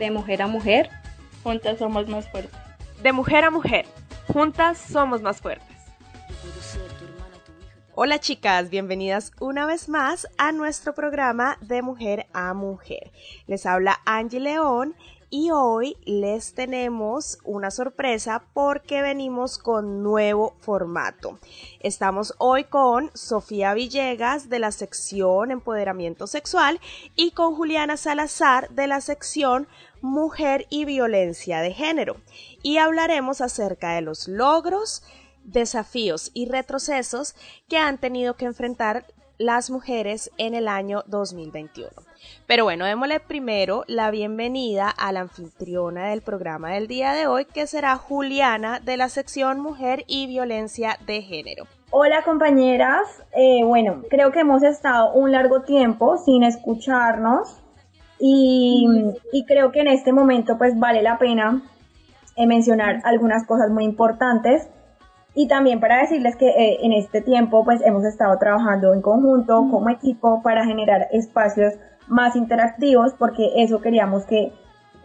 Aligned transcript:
De 0.00 0.10
mujer 0.10 0.40
a 0.40 0.46
mujer, 0.46 0.88
juntas 1.42 1.78
somos 1.78 2.08
más 2.08 2.26
fuertes. 2.26 2.58
De 3.02 3.12
mujer 3.12 3.44
a 3.44 3.50
mujer, 3.50 3.84
juntas 4.32 4.78
somos 4.78 5.20
más 5.20 5.42
fuertes. 5.42 5.76
Hola 7.94 8.18
chicas, 8.18 8.70
bienvenidas 8.70 9.32
una 9.40 9.66
vez 9.66 9.90
más 9.90 10.26
a 10.38 10.52
nuestro 10.52 10.94
programa 10.94 11.58
de 11.60 11.82
Mujer 11.82 12.28
a 12.32 12.54
Mujer. 12.54 13.12
Les 13.46 13.66
habla 13.66 14.00
Angie 14.06 14.40
León 14.40 14.94
y 15.30 15.52
hoy 15.52 15.96
les 16.04 16.54
tenemos 16.54 17.38
una 17.44 17.70
sorpresa 17.70 18.42
porque 18.52 19.00
venimos 19.00 19.58
con 19.58 20.02
nuevo 20.02 20.56
formato. 20.60 21.38
Estamos 21.78 22.34
hoy 22.38 22.64
con 22.64 23.12
Sofía 23.14 23.72
Villegas 23.72 24.48
de 24.48 24.58
la 24.58 24.72
sección 24.72 25.52
Empoderamiento 25.52 26.26
Sexual 26.26 26.80
y 27.14 27.30
con 27.30 27.54
Juliana 27.54 27.96
Salazar 27.96 28.70
de 28.70 28.88
la 28.88 29.00
sección 29.00 29.68
Mujer 30.02 30.66
y 30.68 30.84
Violencia 30.84 31.60
de 31.60 31.74
Género 31.74 32.16
y 32.62 32.78
hablaremos 32.78 33.40
acerca 33.40 33.94
de 33.94 34.00
los 34.00 34.26
logros, 34.26 35.04
desafíos 35.44 36.32
y 36.34 36.46
retrocesos 36.46 37.36
que 37.68 37.78
han 37.78 37.98
tenido 37.98 38.34
que 38.34 38.46
enfrentar 38.46 39.06
las 39.40 39.70
mujeres 39.70 40.30
en 40.36 40.54
el 40.54 40.68
año 40.68 41.02
2021. 41.06 41.90
Pero 42.46 42.64
bueno, 42.64 42.84
démosle 42.84 43.20
primero 43.20 43.84
la 43.86 44.10
bienvenida 44.10 44.90
a 44.90 45.12
la 45.12 45.20
anfitriona 45.20 46.08
del 46.08 46.20
programa 46.20 46.72
del 46.72 46.86
día 46.86 47.14
de 47.14 47.26
hoy, 47.26 47.46
que 47.46 47.66
será 47.66 47.96
Juliana 47.96 48.80
de 48.80 48.98
la 48.98 49.08
sección 49.08 49.58
Mujer 49.58 50.04
y 50.06 50.26
Violencia 50.26 50.98
de 51.06 51.22
Género. 51.22 51.64
Hola 51.90 52.22
compañeras, 52.22 53.00
eh, 53.34 53.64
bueno, 53.64 54.02
creo 54.10 54.30
que 54.30 54.40
hemos 54.40 54.62
estado 54.62 55.14
un 55.14 55.32
largo 55.32 55.62
tiempo 55.62 56.18
sin 56.18 56.42
escucharnos 56.42 57.62
y, 58.18 58.86
creo 59.48 59.72
que 59.72 59.80
en 59.80 59.88
este 59.88 60.12
momento 60.12 60.58
pues 60.58 60.78
vale 60.78 61.00
la 61.00 61.16
pena 61.16 61.62
eh, 62.36 62.46
mencionar 62.46 63.00
algunas 63.04 63.46
cosas 63.46 63.70
muy 63.70 63.84
importantes 63.84 64.68
y 65.40 65.48
también 65.48 65.80
para 65.80 66.02
decirles 66.02 66.36
que 66.36 66.48
eh, 66.50 66.80
en 66.82 66.92
este 66.92 67.22
tiempo 67.22 67.64
pues 67.64 67.80
hemos 67.82 68.04
estado 68.04 68.38
trabajando 68.38 68.92
en 68.92 69.00
conjunto 69.00 69.54
como 69.70 69.88
equipo 69.88 70.42
para 70.42 70.66
generar 70.66 71.08
espacios 71.12 71.72
más 72.08 72.36
interactivos 72.36 73.14
porque 73.14 73.48
eso 73.56 73.80
queríamos 73.80 74.26
que 74.26 74.52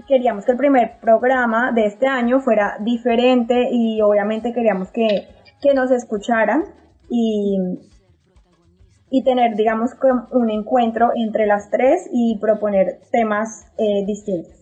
queríamos 0.10 0.44
que 0.44 0.52
el 0.52 0.58
primer 0.58 1.00
programa 1.00 1.72
de 1.72 1.86
este 1.86 2.08
año 2.08 2.42
fuera 2.42 2.76
diferente 2.82 3.70
y 3.72 4.02
obviamente 4.02 4.52
queríamos 4.52 4.92
que, 4.92 5.30
que 5.62 5.74
nos 5.74 5.90
escucharan 5.90 6.66
y, 7.10 7.58
y 9.10 9.24
tener, 9.24 9.56
digamos, 9.56 9.92
un 10.32 10.50
encuentro 10.50 11.12
entre 11.16 11.46
las 11.46 11.72
tres 11.72 12.10
y 12.12 12.38
proponer 12.40 13.00
temas 13.10 13.66
eh, 13.78 14.06
distintos. 14.06 14.54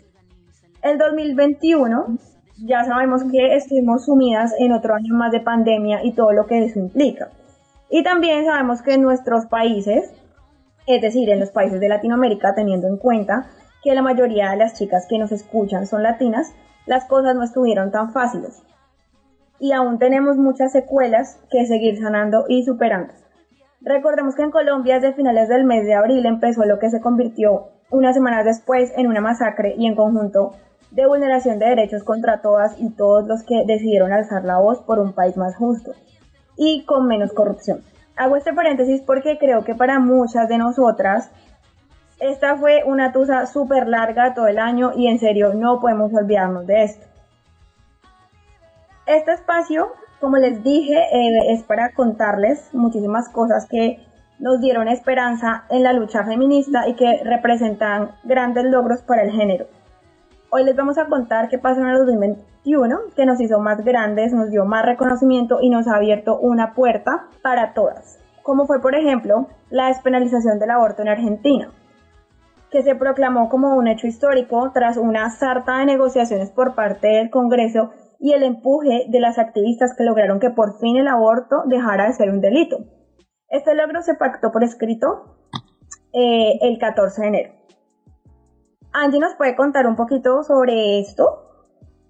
El 0.83 0.99
2021 0.99 2.19
ya 2.57 2.83
sabemos 2.83 3.23
que 3.23 3.55
estuvimos 3.55 4.05
sumidas 4.05 4.53
en 4.59 4.73
otro 4.73 4.95
año 4.95 5.15
más 5.15 5.31
de 5.31 5.39
pandemia 5.39 6.03
y 6.03 6.13
todo 6.13 6.31
lo 6.33 6.45
que 6.45 6.63
eso 6.63 6.79
implica. 6.79 7.29
Y 7.89 8.03
también 8.03 8.45
sabemos 8.45 8.81
que 8.81 8.93
en 8.93 9.01
nuestros 9.01 9.45
países, 9.47 10.11
es 10.87 11.01
decir, 11.01 11.29
en 11.29 11.39
los 11.39 11.51
países 11.51 11.79
de 11.79 11.89
Latinoamérica, 11.89 12.55
teniendo 12.55 12.87
en 12.87 12.97
cuenta 12.97 13.47
que 13.83 13.93
la 13.93 14.01
mayoría 14.01 14.51
de 14.51 14.57
las 14.57 14.73
chicas 14.73 15.05
que 15.07 15.17
nos 15.17 15.31
escuchan 15.31 15.87
son 15.87 16.03
latinas, 16.03 16.53
las 16.85 17.05
cosas 17.05 17.35
no 17.35 17.43
estuvieron 17.43 17.91
tan 17.91 18.11
fáciles. 18.11 18.63
Y 19.59 19.71
aún 19.71 19.99
tenemos 19.99 20.37
muchas 20.37 20.71
secuelas 20.71 21.39
que 21.51 21.65
seguir 21.65 21.99
sanando 21.99 22.45
y 22.47 22.63
superando. 22.63 23.13
Recordemos 23.81 24.35
que 24.35 24.43
en 24.43 24.51
Colombia 24.51 24.95
desde 24.95 25.13
finales 25.13 25.49
del 25.49 25.65
mes 25.65 25.85
de 25.85 25.93
abril 25.93 26.25
empezó 26.25 26.65
lo 26.65 26.79
que 26.79 26.89
se 26.89 27.01
convirtió 27.01 27.67
unas 27.89 28.15
semanas 28.15 28.45
después 28.45 28.91
en 28.97 29.07
una 29.07 29.21
masacre 29.21 29.75
y 29.77 29.85
en 29.85 29.95
conjunto 29.95 30.53
de 30.93 31.07
vulneración 31.07 31.59
de 31.59 31.67
derechos 31.67 32.03
contra 32.03 32.41
todas 32.41 32.79
y 32.79 32.89
todos 32.91 33.27
los 33.27 33.43
que 33.43 33.63
decidieron 33.65 34.13
alzar 34.13 34.45
la 34.45 34.59
voz 34.59 34.79
por 34.81 34.99
un 34.99 35.13
país 35.13 35.35
más 35.37 35.55
justo 35.55 35.93
y 36.55 36.85
con 36.85 37.07
menos 37.07 37.33
corrupción. 37.33 37.83
Hago 38.15 38.35
este 38.35 38.53
paréntesis 38.53 39.01
porque 39.01 39.39
creo 39.39 39.63
que 39.63 39.73
para 39.73 39.99
muchas 39.99 40.47
de 40.47 40.59
nosotras 40.59 41.31
esta 42.19 42.55
fue 42.57 42.83
una 42.85 43.11
tusa 43.11 43.47
súper 43.47 43.87
larga 43.87 44.35
todo 44.35 44.47
el 44.47 44.59
año 44.59 44.91
y 44.95 45.07
en 45.07 45.19
serio 45.19 45.53
no 45.55 45.79
podemos 45.79 46.13
olvidarnos 46.13 46.67
de 46.67 46.83
esto. 46.83 47.05
Este 49.07 49.33
espacio, 49.33 49.91
como 50.21 50.37
les 50.37 50.63
dije, 50.63 50.95
eh, 50.95 51.53
es 51.53 51.63
para 51.63 51.93
contarles 51.93 52.69
muchísimas 52.71 53.29
cosas 53.29 53.65
que 53.65 53.99
nos 54.39 54.61
dieron 54.61 54.87
esperanza 54.87 55.65
en 55.69 55.83
la 55.83 55.91
lucha 55.91 56.23
feminista 56.23 56.87
y 56.87 56.93
que 56.93 57.21
representan 57.23 58.11
grandes 58.23 58.65
logros 58.65 59.01
para 59.01 59.23
el 59.23 59.31
género. 59.31 59.65
Hoy 60.55 60.65
les 60.65 60.75
vamos 60.75 60.99
a 60.99 61.07
contar 61.07 61.49
qué 61.49 61.57
pasó 61.57 61.81
en 61.81 61.87
el 61.87 61.97
2021, 61.97 62.99
que 63.15 63.25
nos 63.25 63.41
hizo 63.41 63.59
más 63.59 63.83
grandes, 63.83 64.33
nos 64.33 64.51
dio 64.51 64.65
más 64.65 64.85
reconocimiento 64.85 65.57
y 65.59 65.71
nos 65.71 65.87
ha 65.87 65.95
abierto 65.95 66.37
una 66.37 66.75
puerta 66.75 67.27
para 67.41 67.73
todas. 67.73 68.19
Como 68.43 68.67
fue, 68.67 68.79
por 68.79 68.93
ejemplo, 68.93 69.47
la 69.71 69.87
despenalización 69.87 70.59
del 70.59 70.69
aborto 70.69 71.01
en 71.01 71.07
Argentina, 71.07 71.71
que 72.69 72.83
se 72.83 72.93
proclamó 72.93 73.49
como 73.49 73.75
un 73.75 73.87
hecho 73.87 74.05
histórico 74.05 74.69
tras 74.71 74.97
una 74.97 75.27
sarta 75.31 75.79
de 75.79 75.87
negociaciones 75.87 76.51
por 76.51 76.75
parte 76.75 77.07
del 77.07 77.31
Congreso 77.31 77.89
y 78.19 78.33
el 78.33 78.43
empuje 78.43 79.07
de 79.09 79.19
las 79.19 79.39
activistas 79.39 79.95
que 79.97 80.03
lograron 80.03 80.39
que 80.39 80.51
por 80.51 80.77
fin 80.77 80.97
el 80.97 81.07
aborto 81.07 81.63
dejara 81.65 82.05
de 82.05 82.13
ser 82.13 82.29
un 82.29 82.41
delito. 82.41 82.77
Este 83.49 83.73
logro 83.73 84.03
se 84.03 84.13
pactó 84.13 84.51
por 84.51 84.63
escrito 84.63 85.35
eh, 86.13 86.59
el 86.61 86.77
14 86.77 87.21
de 87.23 87.27
enero. 87.27 87.62
Angie 88.93 89.19
nos 89.19 89.35
puede 89.35 89.55
contar 89.55 89.87
un 89.87 89.95
poquito 89.95 90.43
sobre 90.43 90.99
esto. 90.99 91.43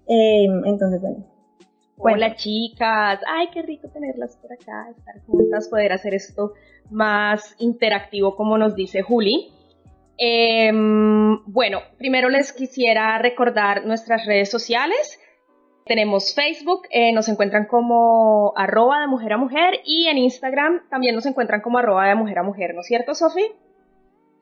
Em, 0.06 0.64
entonces, 0.66 1.00
bueno. 1.00 1.24
Hola 1.96 2.34
chicas, 2.34 3.20
ay 3.26 3.48
qué 3.52 3.62
rico 3.62 3.88
tenerlas 3.88 4.36
por 4.36 4.52
acá, 4.52 4.90
estar 4.90 5.20
juntas, 5.26 5.68
poder 5.68 5.92
hacer 5.92 6.12
esto 6.12 6.52
más 6.90 7.54
interactivo 7.58 8.36
como 8.36 8.58
nos 8.58 8.74
dice 8.74 9.02
Juli. 9.02 9.52
Em, 10.18 11.42
bueno, 11.46 11.78
primero 11.96 12.28
les 12.28 12.52
quisiera 12.52 13.18
recordar 13.18 13.86
nuestras 13.86 14.26
redes 14.26 14.50
sociales. 14.50 15.20
Tenemos 15.86 16.34
Facebook, 16.34 16.82
eh, 16.90 17.12
nos 17.12 17.28
encuentran 17.28 17.66
como 17.66 18.52
arroba 18.56 19.00
de 19.00 19.06
mujer 19.06 19.32
a 19.32 19.38
mujer 19.38 19.80
y 19.84 20.06
en 20.08 20.18
Instagram 20.18 20.88
también 20.90 21.14
nos 21.14 21.26
encuentran 21.26 21.60
como 21.60 21.78
arroba 21.78 22.08
de 22.08 22.14
mujer 22.16 22.38
a 22.38 22.42
mujer, 22.42 22.74
¿no 22.74 22.80
es 22.80 22.86
cierto, 22.86 23.14
Sofi? 23.14 23.44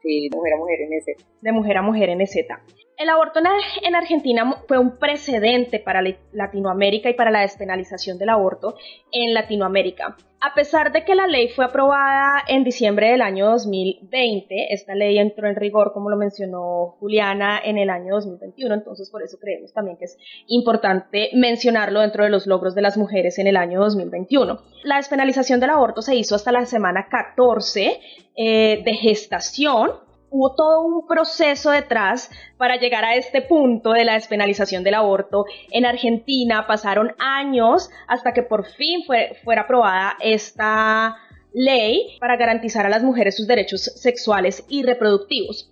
De 0.03 0.31
mujer 0.33 0.55
a 0.55 0.59
mujer 0.59 0.81
en 0.81 0.93
ese. 0.93 1.17
De 1.41 1.53
mujer 1.53 1.77
a 1.77 1.83
mujer 1.83 2.09
en 2.09 2.27
Z. 2.27 2.61
El 2.97 3.09
aborto 3.09 3.41
en 3.41 3.95
Argentina 3.95 4.63
fue 4.69 4.79
un 4.79 4.99
precedente 4.99 5.81
para 5.81 6.03
Latinoamérica 6.33 7.11
y 7.11 7.15
para 7.15 7.31
la 7.31 7.41
despenalización 7.41 8.19
del 8.19 8.29
aborto 8.29 8.77
en 9.11 9.35
Latinoamérica. 9.35 10.17
A 10.45 10.55
pesar 10.55 10.91
de 10.91 11.05
que 11.05 11.15
la 11.15 11.29
ley 11.29 11.51
fue 11.51 11.65
aprobada 11.65 12.43
en 12.49 12.65
diciembre 12.65 13.13
del 13.13 13.23
año 13.23 13.47
2020, 13.51 14.75
esta 14.75 14.97
ley 14.97 15.17
entró 15.17 15.47
en 15.47 15.55
rigor, 15.55 15.93
como 15.93 16.11
lo 16.11 16.17
mencionó 16.17 16.97
Juliana, 16.99 17.61
en 17.65 17.79
el 17.79 17.89
año 17.89 18.17
2021, 18.17 18.75
entonces 18.75 19.09
por 19.09 19.23
eso 19.23 19.39
creemos 19.39 19.73
también 19.73 19.99
que 19.99 20.07
es 20.07 20.19
importante 20.49 21.31
mencionarlo 21.35 22.01
dentro 22.01 22.25
de 22.25 22.31
los 22.31 22.49
logros 22.49 22.75
de 22.75 22.83
las 22.83 22.97
mujeres 22.97 23.39
en 23.39 23.47
el 23.47 23.57
año 23.57 23.79
2021. 23.83 24.61
La 24.83 24.97
despenalización 24.97 25.61
del 25.61 25.71
aborto 25.71 26.03
se 26.03 26.17
hizo 26.17 26.35
hasta 26.35 26.51
la 26.51 26.67
semana 26.67 27.07
14 27.09 28.01
eh, 28.35 28.83
de 28.85 28.95
gestación 28.95 29.93
hubo 30.33 30.55
todo 30.55 30.81
un 30.83 31.07
proceso 31.07 31.71
detrás 31.71 32.31
para 32.57 32.77
llegar 32.77 33.05
a 33.05 33.15
este 33.15 33.43
punto 33.43 33.93
de 33.93 34.05
la 34.05 34.15
despenalización 34.15 34.83
del 34.83 34.95
aborto. 34.95 35.45
En 35.71 35.85
Argentina 35.85 36.67
pasaron 36.67 37.15
años 37.19 37.91
hasta 38.09 38.33
que 38.33 38.43
por 38.43 38.67
fin 38.67 39.05
fue, 39.07 39.37
fuera 39.45 39.63
aprobada 39.63 40.17
esta 40.21 41.17
ley 41.53 42.17
para 42.19 42.37
garantizar 42.37 42.87
a 42.87 42.89
las 42.89 43.03
mujeres 43.03 43.37
sus 43.37 43.47
derechos 43.47 43.83
sexuales 43.83 44.65
y 44.69 44.83
reproductivos. 44.83 45.71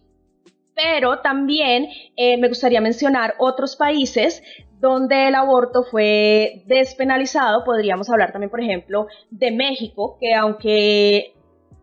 Pero 0.74 1.20
también 1.20 1.88
eh, 2.16 2.36
me 2.36 2.48
gustaría 2.48 2.80
mencionar 2.80 3.34
otros 3.38 3.76
países 3.76 4.42
donde 4.78 5.28
el 5.28 5.34
aborto 5.34 5.84
fue 5.84 6.62
despenalizado. 6.66 7.64
Podríamos 7.64 8.08
hablar 8.10 8.32
también, 8.32 8.50
por 8.50 8.60
ejemplo, 8.60 9.06
de 9.30 9.50
México, 9.50 10.16
que 10.18 10.34
aunque 10.34 11.34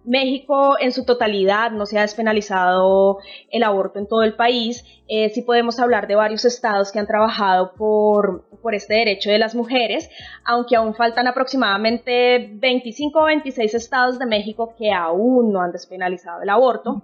México 0.08 0.78
en 0.80 0.94
su 0.94 1.04
totalidad 1.04 1.72
no 1.72 1.86
se 1.86 2.00
ha 2.00 2.02
despenalizado 2.02 3.20
el 3.52 3.64
aborto 3.64 4.00
en 4.00 4.08
todo 4.08 4.24
el 4.24 4.36
país, 4.36 4.86
eh, 5.10 5.30
sí 5.30 5.42
podemos 5.42 5.80
hablar 5.80 6.08
de 6.08 6.16
varios 6.16 6.46
estados 6.46 6.92
que 6.92 7.00
han 7.00 7.08
trabajado 7.08 7.74
por, 7.74 8.46
por 8.62 8.74
este 8.74 8.96
derecho 8.96 9.30
de 9.30 9.38
las 9.38 9.54
mujeres, 9.54 10.10
aunque 10.46 10.78
aún 10.78 10.96
faltan 10.96 11.28
aproximadamente 11.28 12.50
25 12.54 13.20
o 13.20 13.26
26 13.26 13.74
estados 13.74 14.18
de 14.18 14.26
México 14.26 14.74
que 14.78 14.92
aún 14.92 15.52
no 15.52 15.62
han 15.62 15.74
despenalizado 15.74 16.42
el 16.42 16.50
aborto. 16.50 17.02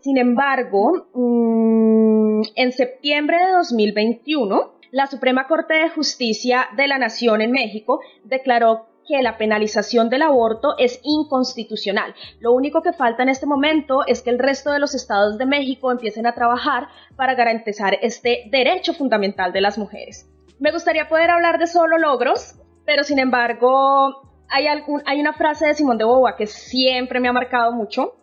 Sin 0.00 0.18
embargo, 0.18 1.06
mm, 1.14 2.42
en 2.56 2.72
septiembre 2.72 3.38
de 3.38 3.52
2021, 3.52 4.72
la 4.90 5.06
Suprema 5.06 5.46
Corte 5.46 5.74
de 5.74 5.90
Justicia 5.90 6.68
de 6.76 6.88
la 6.88 6.98
Nación 6.98 7.40
en 7.40 7.52
México 7.52 8.00
declaró 8.24 8.91
que 9.06 9.22
la 9.22 9.38
penalización 9.38 10.08
del 10.08 10.22
aborto 10.22 10.74
es 10.78 11.00
inconstitucional. 11.02 12.14
Lo 12.40 12.52
único 12.52 12.82
que 12.82 12.92
falta 12.92 13.22
en 13.22 13.28
este 13.28 13.46
momento 13.46 14.06
es 14.06 14.22
que 14.22 14.30
el 14.30 14.38
resto 14.38 14.70
de 14.70 14.78
los 14.78 14.94
estados 14.94 15.38
de 15.38 15.46
México 15.46 15.90
empiecen 15.90 16.26
a 16.26 16.34
trabajar 16.34 16.88
para 17.16 17.34
garantizar 17.34 17.98
este 18.02 18.44
derecho 18.50 18.94
fundamental 18.94 19.52
de 19.52 19.60
las 19.60 19.78
mujeres. 19.78 20.28
Me 20.58 20.72
gustaría 20.72 21.08
poder 21.08 21.30
hablar 21.30 21.58
de 21.58 21.66
solo 21.66 21.98
logros, 21.98 22.54
pero 22.84 23.04
sin 23.04 23.18
embargo 23.18 24.22
hay, 24.48 25.20
una 25.20 25.32
frase 25.32 25.66
de 25.66 25.74
Simón 25.74 25.98
de 25.98 26.04
Beauvoir 26.04 26.36
que 26.36 26.46
siempre 26.46 27.20
me 27.20 27.28
ha 27.28 27.32
marcado 27.32 27.72
mucho 27.72 28.16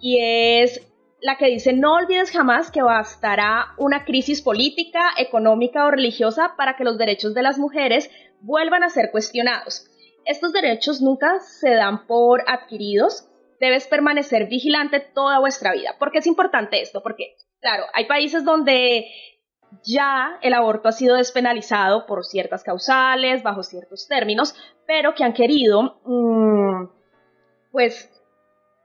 y 0.00 0.18
es 0.20 0.80
la 1.20 1.36
que 1.36 1.46
dice 1.46 1.72
no 1.72 1.94
olvides 1.94 2.30
jamás 2.30 2.70
que 2.70 2.82
bastará 2.82 3.74
una 3.78 4.04
crisis 4.04 4.42
política, 4.42 5.00
económica 5.18 5.84
o 5.84 5.90
religiosa 5.90 6.54
para 6.56 6.76
que 6.76 6.84
los 6.84 6.98
derechos 6.98 7.34
de 7.34 7.42
las 7.42 7.58
mujeres 7.58 8.10
vuelvan 8.40 8.82
a 8.82 8.90
ser 8.90 9.10
cuestionados. 9.10 9.90
Estos 10.26 10.52
derechos 10.52 11.00
nunca 11.00 11.40
se 11.40 11.70
dan 11.70 12.06
por 12.06 12.42
adquiridos. 12.46 13.28
Debes 13.60 13.86
permanecer 13.86 14.46
vigilante 14.46 15.00
toda 15.00 15.38
vuestra 15.38 15.72
vida. 15.72 15.96
¿Por 15.98 16.10
qué 16.10 16.18
es 16.18 16.26
importante 16.26 16.80
esto? 16.80 17.02
Porque, 17.02 17.36
claro, 17.60 17.84
hay 17.92 18.06
países 18.06 18.44
donde 18.44 19.06
ya 19.82 20.38
el 20.42 20.54
aborto 20.54 20.88
ha 20.88 20.92
sido 20.92 21.16
despenalizado 21.16 22.06
por 22.06 22.24
ciertas 22.24 22.62
causales, 22.62 23.42
bajo 23.42 23.62
ciertos 23.62 24.06
términos, 24.08 24.54
pero 24.86 25.14
que 25.14 25.24
han 25.24 25.32
querido, 25.32 26.00
mm, 26.04 26.88
pues, 27.72 28.10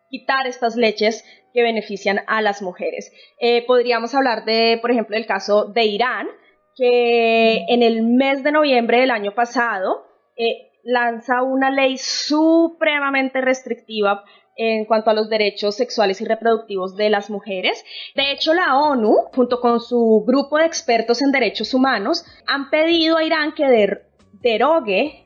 quitar 0.09 0.47
estas 0.47 0.75
leches 0.75 1.23
que 1.53 1.63
benefician 1.63 2.21
a 2.27 2.41
las 2.41 2.61
mujeres. 2.61 3.11
Eh, 3.39 3.65
podríamos 3.65 4.13
hablar 4.15 4.45
de, 4.45 4.79
por 4.81 4.91
ejemplo, 4.91 5.15
el 5.15 5.25
caso 5.25 5.65
de 5.65 5.85
Irán, 5.85 6.27
que 6.75 7.65
en 7.67 7.83
el 7.83 8.03
mes 8.03 8.43
de 8.43 8.51
noviembre 8.51 9.01
del 9.01 9.11
año 9.11 9.33
pasado 9.35 10.05
eh, 10.37 10.68
lanza 10.83 11.43
una 11.43 11.69
ley 11.69 11.97
supremamente 11.97 13.41
restrictiva 13.41 14.23
en 14.55 14.83
cuanto 14.85 15.09
a 15.09 15.13
los 15.13 15.29
derechos 15.29 15.75
sexuales 15.75 16.19
y 16.19 16.25
reproductivos 16.25 16.97
de 16.97 17.09
las 17.09 17.29
mujeres. 17.29 17.85
De 18.15 18.31
hecho, 18.33 18.53
la 18.53 18.77
ONU, 18.77 19.15
junto 19.33 19.61
con 19.61 19.79
su 19.79 20.25
grupo 20.27 20.57
de 20.57 20.65
expertos 20.65 21.21
en 21.21 21.31
derechos 21.31 21.73
humanos, 21.73 22.25
han 22.45 22.69
pedido 22.69 23.17
a 23.17 23.23
Irán 23.23 23.53
que 23.53 24.01
derogue 24.41 25.25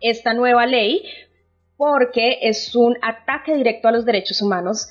esta 0.00 0.32
nueva 0.32 0.66
ley 0.66 1.02
porque 1.76 2.38
es 2.42 2.74
un 2.76 2.96
ataque 3.02 3.54
directo 3.54 3.88
a 3.88 3.92
los 3.92 4.04
derechos 4.04 4.42
humanos 4.42 4.88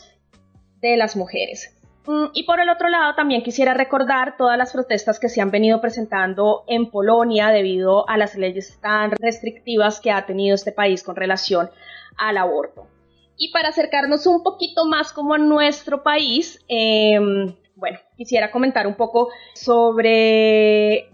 de 0.82 0.98
las 0.98 1.16
mujeres. 1.16 1.77
Mm, 2.08 2.28
y 2.34 2.44
por 2.44 2.62
el 2.62 2.70
otro 2.70 2.88
lado, 2.88 3.16
también 3.16 3.44
quisiera 3.44 3.74
recordar 3.74 4.38
todas 4.38 4.58
las 4.58 4.72
protestas 4.72 5.20
que 5.20 5.28
se 5.28 5.42
han 5.42 5.52
venido 5.52 5.82
presentando 5.82 6.64
en 6.68 6.90
Polonia 6.90 7.50
debido 7.50 8.08
a 8.10 8.18
las 8.18 8.36
leyes 8.36 8.80
tan 8.82 9.12
restrictivas 9.12 10.00
que 10.00 10.12
ha 10.12 10.26
tenido 10.26 10.56
este 10.56 10.72
país 10.72 11.04
con 11.04 11.18
relación 11.18 11.70
al 12.18 12.38
aborto. 12.38 12.88
Y 13.36 13.52
para 13.52 13.70
acercarnos 13.70 14.26
un 14.26 14.42
poquito 14.42 14.86
más 14.86 15.12
como 15.12 15.34
a 15.34 15.38
nuestro 15.38 16.02
país, 16.02 16.64
em, 16.70 17.54
bueno, 17.76 18.00
quisiera 18.16 18.52
comentar 18.52 18.88
un 18.88 18.96
poco 18.96 19.30
sobre 19.54 21.10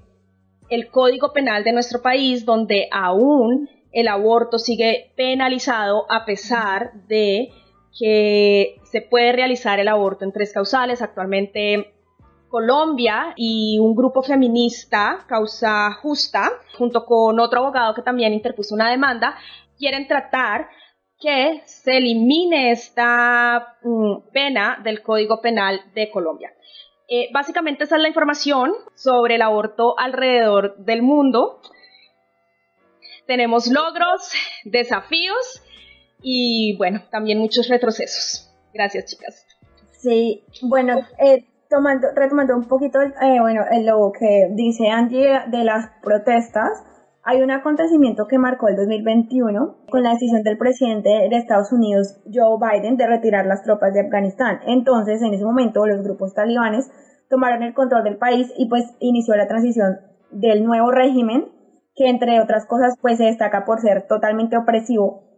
el 0.69 0.89
Código 0.91 1.33
Penal 1.33 1.63
de 1.63 1.73
nuestro 1.73 2.03
país, 2.03 2.45
donde 2.45 2.87
aún 2.91 3.67
el 3.91 4.07
aborto 4.07 4.59
sigue 4.59 5.11
penalizado 5.15 6.05
a 6.09 6.23
pesar 6.23 6.93
de 7.07 7.49
que 7.97 8.75
se 8.83 9.01
puede 9.01 9.31
realizar 9.31 9.79
el 9.79 9.87
aborto 9.87 10.25
en 10.25 10.31
tres 10.31 10.53
causales. 10.53 11.01
Actualmente 11.01 11.93
Colombia 12.49 13.33
y 13.35 13.79
un 13.79 13.95
grupo 13.95 14.21
feminista, 14.21 15.25
Causa 15.27 15.91
Justa, 15.93 16.51
junto 16.77 17.03
con 17.05 17.39
otro 17.39 17.61
abogado 17.61 17.95
que 17.95 18.03
también 18.03 18.31
interpuso 18.31 18.75
una 18.75 18.91
demanda, 18.91 19.35
quieren 19.75 20.07
tratar 20.07 20.69
que 21.19 21.63
se 21.65 21.97
elimine 21.97 22.71
esta 22.71 23.77
mm, 23.81 24.29
pena 24.31 24.79
del 24.83 25.01
Código 25.01 25.41
Penal 25.41 25.81
de 25.95 26.11
Colombia. 26.11 26.53
Eh, 27.09 27.29
básicamente 27.33 27.85
esa 27.85 27.95
es 27.95 28.01
la 28.01 28.07
información 28.07 28.71
sobre 28.93 29.35
el 29.35 29.41
aborto 29.41 29.97
alrededor 29.97 30.77
del 30.77 31.01
mundo. 31.01 31.59
Tenemos 33.25 33.67
logros, 33.67 34.31
desafíos 34.63 35.62
y 36.23 36.75
bueno, 36.77 37.01
también 37.11 37.37
muchos 37.37 37.67
retrocesos. 37.67 38.49
Gracias, 38.73 39.05
chicas. 39.05 39.45
Sí, 39.91 40.43
bueno, 40.63 41.01
eh, 41.19 41.45
tomando, 41.69 42.07
retomando 42.15 42.55
un 42.55 42.67
poquito 42.67 43.01
eh, 43.01 43.39
bueno, 43.39 43.61
lo 43.83 44.11
que 44.17 44.49
dice 44.51 44.89
Angie 44.89 45.41
de 45.47 45.63
las 45.63 45.89
protestas, 46.01 46.83
hay 47.23 47.41
un 47.41 47.51
acontecimiento 47.51 48.27
que 48.27 48.37
marcó 48.37 48.67
el 48.67 48.75
2021 48.75 49.85
con 49.89 50.03
la 50.03 50.11
decisión 50.11 50.43
del 50.43 50.57
presidente 50.57 51.09
de 51.09 51.37
Estados 51.37 51.71
Unidos, 51.71 52.19
Joe 52.25 52.57
Biden, 52.59 52.97
de 52.97 53.07
retirar 53.07 53.45
las 53.45 53.63
tropas 53.63 53.93
de 53.93 54.01
Afganistán. 54.01 54.59
Entonces, 54.65 55.21
en 55.21 55.33
ese 55.33 55.45
momento, 55.45 55.85
los 55.85 56.03
grupos 56.03 56.33
talibanes 56.33 56.89
tomaron 57.29 57.63
el 57.63 57.73
control 57.73 58.03
del 58.03 58.17
país 58.17 58.51
y 58.57 58.67
pues 58.67 58.83
inició 58.99 59.35
la 59.35 59.47
transición 59.47 59.99
del 60.31 60.65
nuevo 60.65 60.91
régimen, 60.91 61.47
que 61.95 62.09
entre 62.09 62.41
otras 62.41 62.65
cosas 62.65 62.95
pues 63.01 63.17
se 63.17 63.25
destaca 63.25 63.65
por 63.65 63.79
ser 63.79 64.07
totalmente 64.07 64.57
opresivo 64.57 65.32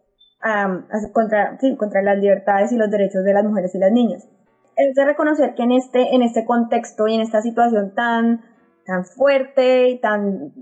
contra, 1.13 1.57
sí, 1.59 1.75
contra 1.75 2.01
las 2.01 2.17
libertades 2.17 2.71
y 2.71 2.77
los 2.77 2.89
derechos 2.89 3.23
de 3.23 3.33
las 3.33 3.43
mujeres 3.43 3.73
y 3.75 3.79
las 3.79 3.91
niñas. 3.91 4.27
Es 4.75 4.93
de 4.93 5.05
reconocer 5.05 5.55
que 5.55 5.63
en 5.63 5.71
este, 5.71 6.13
en 6.13 6.21
este 6.21 6.45
contexto 6.45 7.07
y 7.07 7.15
en 7.15 7.21
esta 7.21 7.41
situación 7.41 7.93
tan, 7.95 8.41
tan 8.85 9.05
fuerte 9.05 9.89
y 9.89 9.99
tan, 9.99 10.53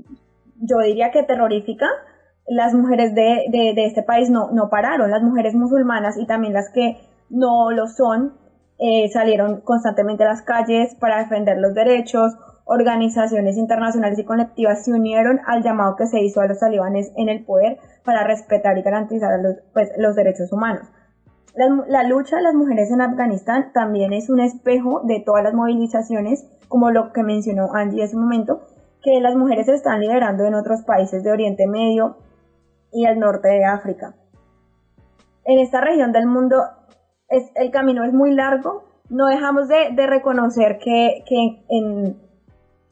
yo 0.62 0.80
diría 0.80 1.12
que 1.12 1.24
terrorífica, 1.24 1.88
las 2.48 2.74
mujeres 2.74 3.16
de, 3.16 3.46
de, 3.50 3.74
de 3.74 3.86
este 3.86 4.04
país 4.04 4.30
no, 4.30 4.52
no 4.52 4.70
pararon, 4.70 5.10
las 5.12 5.24
mujeres 5.24 5.54
musulmanas 5.56 6.18
y 6.18 6.26
también 6.28 6.54
las 6.54 6.70
que 6.70 6.98
no 7.30 7.72
lo 7.72 7.88
son, 7.88 8.34
eh, 8.80 9.10
salieron 9.12 9.62
constantemente 9.62 10.24
a 10.24 10.28
las 10.28 10.42
calles 10.42 10.96
para 10.96 11.20
defender 11.20 11.58
los 11.58 11.74
derechos, 11.74 12.34
organizaciones 12.66 13.58
internacionales 13.58 14.20
y 14.20 14.24
colectivas 14.24 14.84
se 14.86 14.94
unieron 14.94 15.42
al 15.46 15.64
llamado 15.64 15.96
que 15.96 16.08
se 16.08 16.22
hizo 16.22 16.42
a 16.42 16.48
los 16.48 16.60
talibanes 16.60 17.12
en 17.18 17.30
el 17.30 17.44
poder 17.44 17.78
para 18.04 18.24
respetar 18.26 18.78
y 18.78 18.82
garantizar 18.82 19.40
los, 19.42 19.58
pues, 19.74 19.92
los 19.98 20.16
derechos 20.16 20.52
humanos. 20.52 20.88
La, 21.56 22.04
lucha 22.04 22.38
de 22.38 22.42
las 22.42 22.56
mujeres 22.56 22.90
en 22.90 23.02
Afganistán 23.02 23.72
también 23.74 24.12
es 24.12 24.30
un 24.30 24.40
espejo 24.40 25.02
de 25.04 25.20
todas 25.20 25.44
las 25.44 25.54
movilizaciones, 25.54 26.48
como 26.68 26.90
lo 26.90 27.14
que 27.14 27.22
mencionó 27.22 27.72
Angie 27.74 28.04
hace 28.04 28.16
un 28.16 28.24
momento, 28.24 28.62
que 29.04 29.20
las 29.22 29.36
mujeres 29.36 29.68
están 29.68 30.00
liderando 30.00 30.46
en 30.46 30.56
otros 30.56 30.82
países 30.82 31.24
de 31.24 31.32
Oriente 31.32 31.68
Medio 31.68 32.18
y 32.92 33.06
el 33.06 33.20
norte 33.20 33.50
de 33.50 33.66
África. 33.66 34.16
En 35.46 35.60
esta 35.60 35.80
región 35.80 36.12
del 36.12 36.26
mundo 36.26 36.64
es, 37.28 37.52
el 37.54 37.70
camino 37.70 38.04
es 38.04 38.14
muy 38.14 38.34
largo, 38.34 38.86
no 39.10 39.28
dejamos 39.28 39.68
de, 39.68 39.92
de 39.92 40.08
reconocer 40.08 40.80
que, 40.80 41.24
que 41.28 41.66
en, 41.70 42.18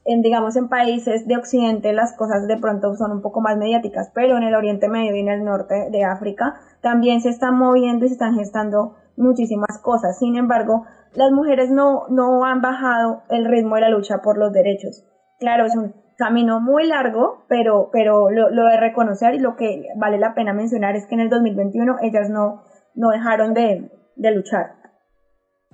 en, 0.04 0.22
digamos, 0.22 0.56
en 0.56 0.68
países 0.68 1.26
de 1.26 1.36
Occidente 1.36 1.92
las 1.92 2.14
cosas 2.14 2.46
de 2.48 2.56
pronto 2.56 2.94
son 2.96 3.12
un 3.12 3.22
poco 3.22 3.40
más 3.40 3.56
mediáticas, 3.56 4.10
pero 4.14 4.36
en 4.36 4.42
el 4.42 4.54
Oriente 4.54 4.88
Medio 4.88 5.14
y 5.14 5.20
en 5.20 5.28
el 5.28 5.44
norte 5.44 5.90
de 5.90 6.04
África 6.04 6.56
también 6.80 7.20
se 7.20 7.28
están 7.28 7.56
moviendo 7.56 8.04
y 8.04 8.08
se 8.08 8.14
están 8.14 8.36
gestando 8.36 8.96
muchísimas 9.16 9.78
cosas. 9.78 10.18
Sin 10.18 10.36
embargo, 10.36 10.84
las 11.14 11.30
mujeres 11.30 11.70
no, 11.70 12.08
no 12.08 12.44
han 12.44 12.60
bajado 12.60 13.22
el 13.28 13.44
ritmo 13.44 13.76
de 13.76 13.82
la 13.82 13.90
lucha 13.90 14.22
por 14.22 14.38
los 14.38 14.52
derechos. 14.52 15.04
Claro, 15.38 15.66
es 15.66 15.76
un 15.76 15.94
camino 16.16 16.60
muy 16.60 16.86
largo, 16.86 17.44
pero, 17.48 17.90
pero 17.92 18.30
lo, 18.30 18.48
de 18.50 18.80
reconocer 18.80 19.34
y 19.34 19.38
lo 19.38 19.56
que 19.56 19.88
vale 19.96 20.18
la 20.18 20.34
pena 20.34 20.52
mencionar 20.52 20.96
es 20.96 21.06
que 21.06 21.14
en 21.14 21.20
el 21.20 21.30
2021 21.30 21.96
ellas 22.02 22.28
no, 22.28 22.62
no 22.94 23.10
dejaron 23.10 23.54
de, 23.54 23.90
de 24.16 24.30
luchar. 24.32 24.76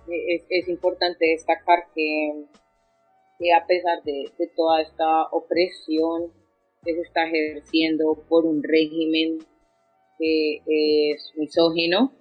Es 0.08 0.68
importante 0.68 1.26
destacar 1.26 1.84
que 1.94 2.46
que 3.38 3.52
a 3.52 3.66
pesar 3.66 4.02
de, 4.04 4.30
toda 4.56 4.82
esta 4.82 5.28
opresión 5.32 6.32
que 6.84 6.94
se 6.94 7.00
está 7.02 7.24
ejerciendo 7.24 8.24
por 8.28 8.44
un 8.44 8.62
régimen 8.62 9.38
que 10.18 10.62
es 10.66 11.32
misógino, 11.36 12.12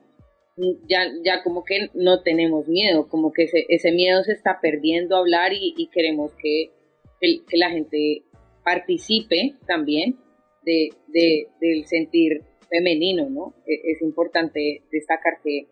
ya, 0.88 1.12
ya 1.24 1.44
como 1.44 1.64
que 1.64 1.90
no 1.94 2.22
tenemos 2.24 2.68
miedo, 2.68 3.08
como 3.10 3.32
que 3.32 3.44
ese, 3.44 3.66
ese 3.70 3.92
miedo 3.92 4.24
se 4.24 4.34
está 4.34 4.60
perdiendo 4.62 5.16
a 5.16 5.20
hablar 5.20 5.52
y, 5.54 5.90
queremos 5.94 6.32
que, 6.42 6.72
que, 7.20 7.58
la 7.58 7.70
gente 7.70 8.24
participe 8.64 9.56
también 9.68 10.18
de, 10.64 10.90
de, 11.08 11.48
del 11.62 11.86
sentir 11.86 12.44
femenino, 12.70 13.30
¿no? 13.30 13.54
E, 13.66 13.92
es, 13.92 14.02
importante 14.02 14.84
destacar 14.92 15.40
que, 15.44 15.68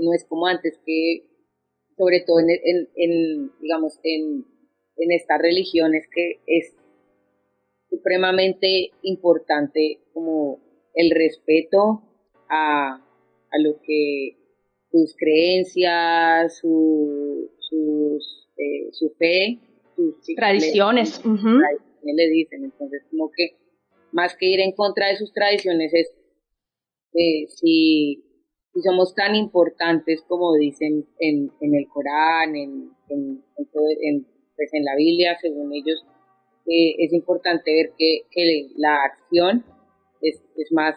no 0.00 0.14
es 0.14 0.24
como 0.24 0.46
antes 0.46 0.78
que, 0.86 1.22
sobre 1.96 2.20
todo 2.20 2.40
en, 2.40 2.48
en, 2.96 3.50
digamos, 3.60 3.98
en, 4.02 4.46
en 5.00 5.12
estas 5.12 5.40
religiones 5.40 6.06
que 6.14 6.40
es 6.46 6.74
supremamente 7.88 8.90
importante 9.02 9.98
como 10.12 10.60
el 10.94 11.10
respeto 11.10 12.02
a, 12.48 12.94
a 13.50 13.58
lo 13.58 13.80
que 13.82 14.36
sus 14.90 15.14
creencias, 15.16 16.58
su, 16.58 17.50
sus, 17.58 18.48
eh, 18.56 18.88
su 18.92 19.10
fe, 19.18 19.58
sus 19.96 20.34
tradiciones. 20.36 21.20
Le, 21.24 22.14
le 22.14 22.30
dicen, 22.30 22.64
entonces 22.64 23.02
como 23.10 23.30
que 23.30 23.56
más 24.12 24.34
que 24.36 24.46
ir 24.46 24.60
en 24.60 24.72
contra 24.72 25.08
de 25.08 25.16
sus 25.16 25.32
tradiciones 25.32 25.92
es 25.92 26.10
eh, 27.12 27.46
si, 27.48 28.24
si, 28.72 28.82
somos 28.82 29.14
tan 29.14 29.36
importantes 29.36 30.22
como 30.26 30.54
dicen 30.54 31.06
en, 31.18 31.52
en 31.60 31.74
el 31.74 31.86
Corán, 31.88 32.56
en, 32.56 32.90
en, 33.08 33.44
en, 34.02 34.26
pues 34.60 34.74
en 34.74 34.84
la 34.84 34.94
Biblia, 34.94 35.38
según 35.40 35.72
ellos, 35.72 36.04
eh, 36.66 36.94
es 36.98 37.14
importante 37.14 37.74
ver 37.74 37.92
que, 37.96 38.26
que 38.30 38.68
la 38.76 38.94
acción 39.04 39.64
es, 40.20 40.42
es, 40.54 40.70
más, 40.70 40.96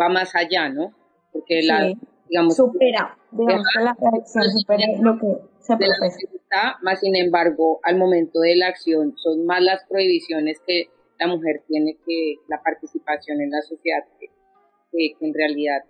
va 0.00 0.08
más 0.08 0.34
allá, 0.34 0.70
¿no? 0.70 0.94
Porque 1.30 1.60
la, 1.64 1.92
digamos, 2.30 2.56
supera, 2.56 3.14
digamos 3.30 3.66
la 3.74 3.94
reacción 4.00 4.44
supera 4.50 4.86
lo 5.02 5.18
que 5.18 5.26
se 5.58 5.76
profesa. 5.76 6.78
Más 6.80 7.00
sin 7.00 7.14
embargo, 7.14 7.78
al 7.82 7.98
momento 7.98 8.40
de 8.40 8.56
la 8.56 8.68
acción 8.68 9.14
son 9.18 9.44
más 9.44 9.62
las 9.62 9.84
prohibiciones 9.84 10.58
que 10.66 10.86
la 11.20 11.26
mujer 11.26 11.64
tiene 11.68 11.98
que 12.06 12.36
la 12.48 12.62
participación 12.62 13.42
en 13.42 13.50
la 13.50 13.60
sociedad 13.60 14.02
que, 14.18 15.14
en 15.20 15.34
realidad 15.34 15.84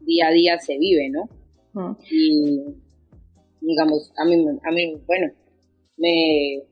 día 0.00 0.28
a 0.28 0.30
día 0.30 0.58
se 0.58 0.78
vive, 0.78 1.10
¿no? 1.10 1.28
Y 2.10 2.64
digamos, 3.60 4.10
a 4.16 4.24
mí, 4.24 4.46
a 4.64 4.70
mí, 4.70 5.02
bueno, 5.06 5.30
me, 5.98 6.62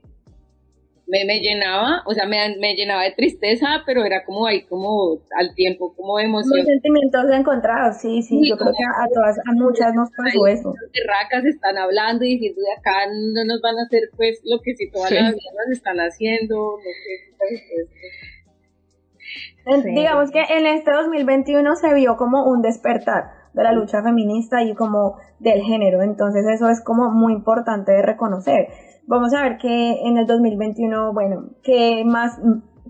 me, 1.07 1.25
me 1.25 1.41
llenaba, 1.41 2.03
o 2.07 2.15
sea, 2.15 2.27
me, 2.27 2.57
me, 2.59 2.75
llenaba 2.75 3.05
de 3.05 3.13
tristeza, 3.13 3.83
pero 3.87 4.05
era 4.05 4.25
como 4.25 4.47
ahí, 4.47 4.63
como 4.63 5.21
al 5.39 5.55
tiempo, 5.55 5.95
como 5.95 6.19
emoción. 6.19 6.59
Los 6.59 6.67
sentimientos 6.67 7.25
encontrados, 7.33 7.99
sí, 7.99 8.23
sí, 8.23 8.49
yo 8.49 8.57
creo 8.57 8.73
que 8.73 8.85
a 8.85 9.07
todas, 9.15 9.39
a 9.39 9.53
muchas 9.53 9.95
nos 9.95 10.11
pasó 10.11 10.47
eso. 10.47 10.75
Las 10.75 11.07
racas 11.07 11.45
están 11.45 11.79
hablando 11.79 12.25
y 12.25 12.35
diciendo 12.35 12.61
de 12.61 12.73
acá 12.73 13.07
no 13.07 13.45
nos 13.45 13.61
van 13.61 13.79
a 13.79 13.83
hacer 13.83 14.11
pues 14.17 14.41
lo 14.45 14.61
que 14.61 14.75
si 14.75 14.91
toda 14.91 15.11
la 15.11 15.31
vida 15.31 15.51
nos 15.67 15.77
están 15.77 15.99
haciendo, 15.99 16.57
lo 16.57 16.79
que 16.79 17.37
pues, 19.65 19.85
Digamos 19.85 20.31
que 20.31 20.43
en 20.49 20.67
este 20.67 20.93
2021 20.93 21.77
se 21.77 21.93
vio 21.95 22.17
como 22.17 22.45
un 22.49 22.63
despertar 22.63 23.31
de 23.53 23.63
la 23.65 23.73
lucha 23.73 24.03
feminista 24.03 24.63
y 24.63 24.75
como 24.75 25.17
del 25.41 25.63
género, 25.63 26.03
entonces 26.03 26.47
eso 26.47 26.69
es 26.69 26.83
como 26.83 27.11
muy 27.11 27.33
importante 27.33 27.91
de 27.93 28.03
reconocer 28.03 28.69
vamos 29.07 29.33
a 29.35 29.43
ver 29.43 29.59
que 29.59 29.93
en 30.03 30.19
el 30.19 30.27
2021, 30.27 31.13
bueno, 31.13 31.51
qué 31.63 32.05
más, 32.05 32.39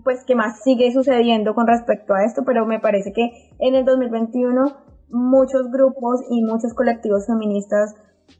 pues 0.03 0.23
qué 0.25 0.35
más 0.35 0.63
sigue 0.63 0.91
sucediendo 0.91 1.55
con 1.55 1.67
respecto 1.67 2.13
a 2.13 2.23
esto, 2.25 2.43
pero 2.45 2.65
me 2.65 2.79
parece 2.79 3.13
que 3.13 3.31
en 3.59 3.75
el 3.75 3.85
2021 3.85 4.65
muchos 5.09 5.71
grupos 5.71 6.21
y 6.29 6.43
muchos 6.43 6.73
colectivos 6.73 7.27
feministas 7.27 7.95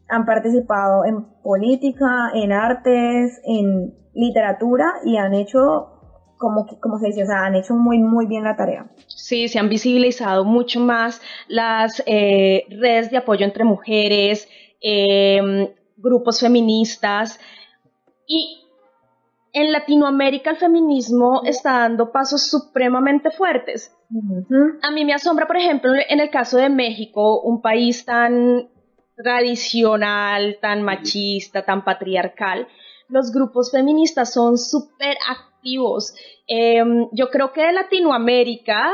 han 0.09 0.25
participado 0.25 1.05
en 1.05 1.25
política, 1.43 2.31
en 2.33 2.51
artes, 2.51 3.39
en 3.45 3.93
literatura 4.13 4.93
y 5.05 5.17
han 5.17 5.33
hecho 5.33 5.93
como, 6.37 6.67
como 6.79 6.99
se 6.99 7.07
dice, 7.07 7.23
o 7.23 7.25
sea, 7.25 7.45
han 7.45 7.55
hecho 7.55 7.73
muy, 7.73 7.97
muy 7.97 8.27
bien 8.27 8.43
la 8.43 8.55
tarea. 8.55 8.85
Sí, 9.07 9.47
se 9.47 9.57
han 9.59 9.69
visibilizado 9.69 10.45
mucho 10.45 10.79
más 10.79 11.21
las 11.47 12.03
eh, 12.05 12.65
redes 12.69 13.09
de 13.09 13.17
apoyo 13.17 13.43
entre 13.43 13.63
mujeres, 13.63 14.47
eh, 14.81 15.73
grupos 15.97 16.39
feministas, 16.39 17.39
y 18.27 18.63
en 19.53 19.71
Latinoamérica 19.71 20.51
el 20.51 20.57
feminismo 20.57 21.41
está 21.45 21.79
dando 21.79 22.11
pasos 22.11 22.47
supremamente 22.49 23.31
fuertes. 23.31 23.91
A 24.81 24.91
mí 24.91 25.03
me 25.03 25.13
asombra, 25.13 25.47
por 25.47 25.57
ejemplo, 25.57 25.91
en 26.07 26.19
el 26.19 26.29
caso 26.29 26.57
de 26.57 26.69
México, 26.69 27.41
un 27.41 27.61
país 27.61 28.05
tan 28.05 28.69
tradicional, 29.15 30.57
tan 30.61 30.83
machista, 30.83 31.65
tan 31.65 31.83
patriarcal, 31.83 32.67
los 33.09 33.31
grupos 33.31 33.71
feministas 33.71 34.33
son 34.33 34.57
súper 34.57 35.17
activos. 35.29 36.13
Em, 36.45 37.07
yo 37.11 37.29
creo 37.29 37.51
que 37.51 37.61
de 37.61 37.71
Latinoamérica, 37.71 38.93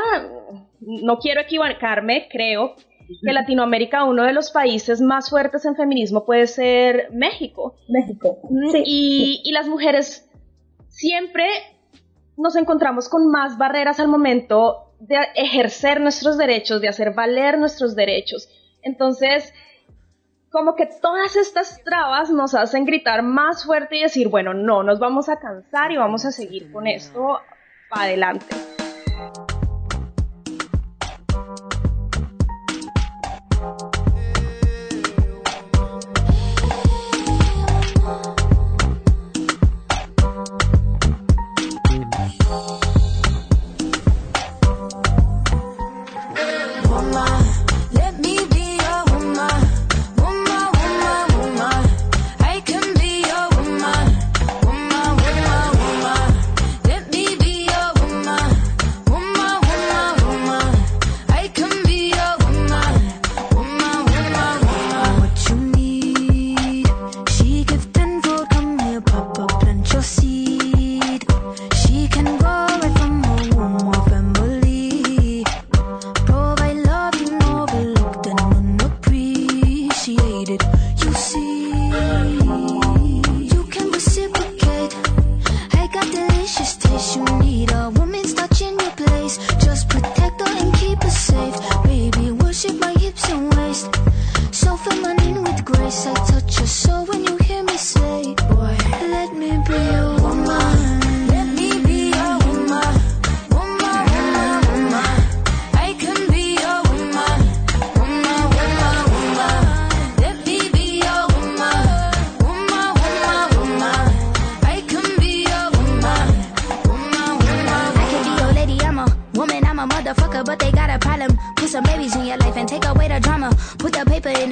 no 0.80 1.18
quiero 1.18 1.42
equivocarme, 1.42 2.28
creo 2.30 2.74
que 3.06 3.32
Latinoamérica, 3.32 4.04
uno 4.04 4.24
de 4.24 4.32
los 4.32 4.50
países 4.50 5.00
más 5.00 5.30
fuertes 5.30 5.64
en 5.64 5.76
feminismo 5.76 6.24
puede 6.24 6.46
ser 6.46 7.08
México. 7.12 7.76
México. 7.88 8.38
y, 8.84 9.42
y 9.44 9.52
las 9.52 9.68
mujeres 9.68 10.28
siempre 10.88 11.46
nos 12.36 12.56
encontramos 12.56 13.08
con 13.08 13.30
más 13.30 13.58
barreras 13.58 14.00
al 14.00 14.08
momento 14.08 14.92
de 15.00 15.16
ejercer 15.34 16.00
nuestros 16.00 16.38
derechos, 16.38 16.80
de 16.80 16.88
hacer 16.88 17.12
valer 17.12 17.58
nuestros 17.58 17.94
derechos. 17.94 18.48
Entonces, 18.82 19.52
como 20.50 20.76
que 20.76 20.86
todas 20.86 21.36
estas 21.36 21.82
trabas 21.82 22.30
nos 22.30 22.54
hacen 22.54 22.84
gritar 22.84 23.22
más 23.22 23.64
fuerte 23.64 23.96
y 23.96 24.02
decir, 24.02 24.28
bueno, 24.28 24.54
no, 24.54 24.82
nos 24.82 24.98
vamos 24.98 25.28
a 25.28 25.40
cansar 25.40 25.90
y 25.90 25.96
vamos 25.96 26.24
a 26.24 26.32
seguir 26.32 26.70
con 26.72 26.86
esto 26.86 27.40
para 27.90 28.04
adelante. 28.04 28.54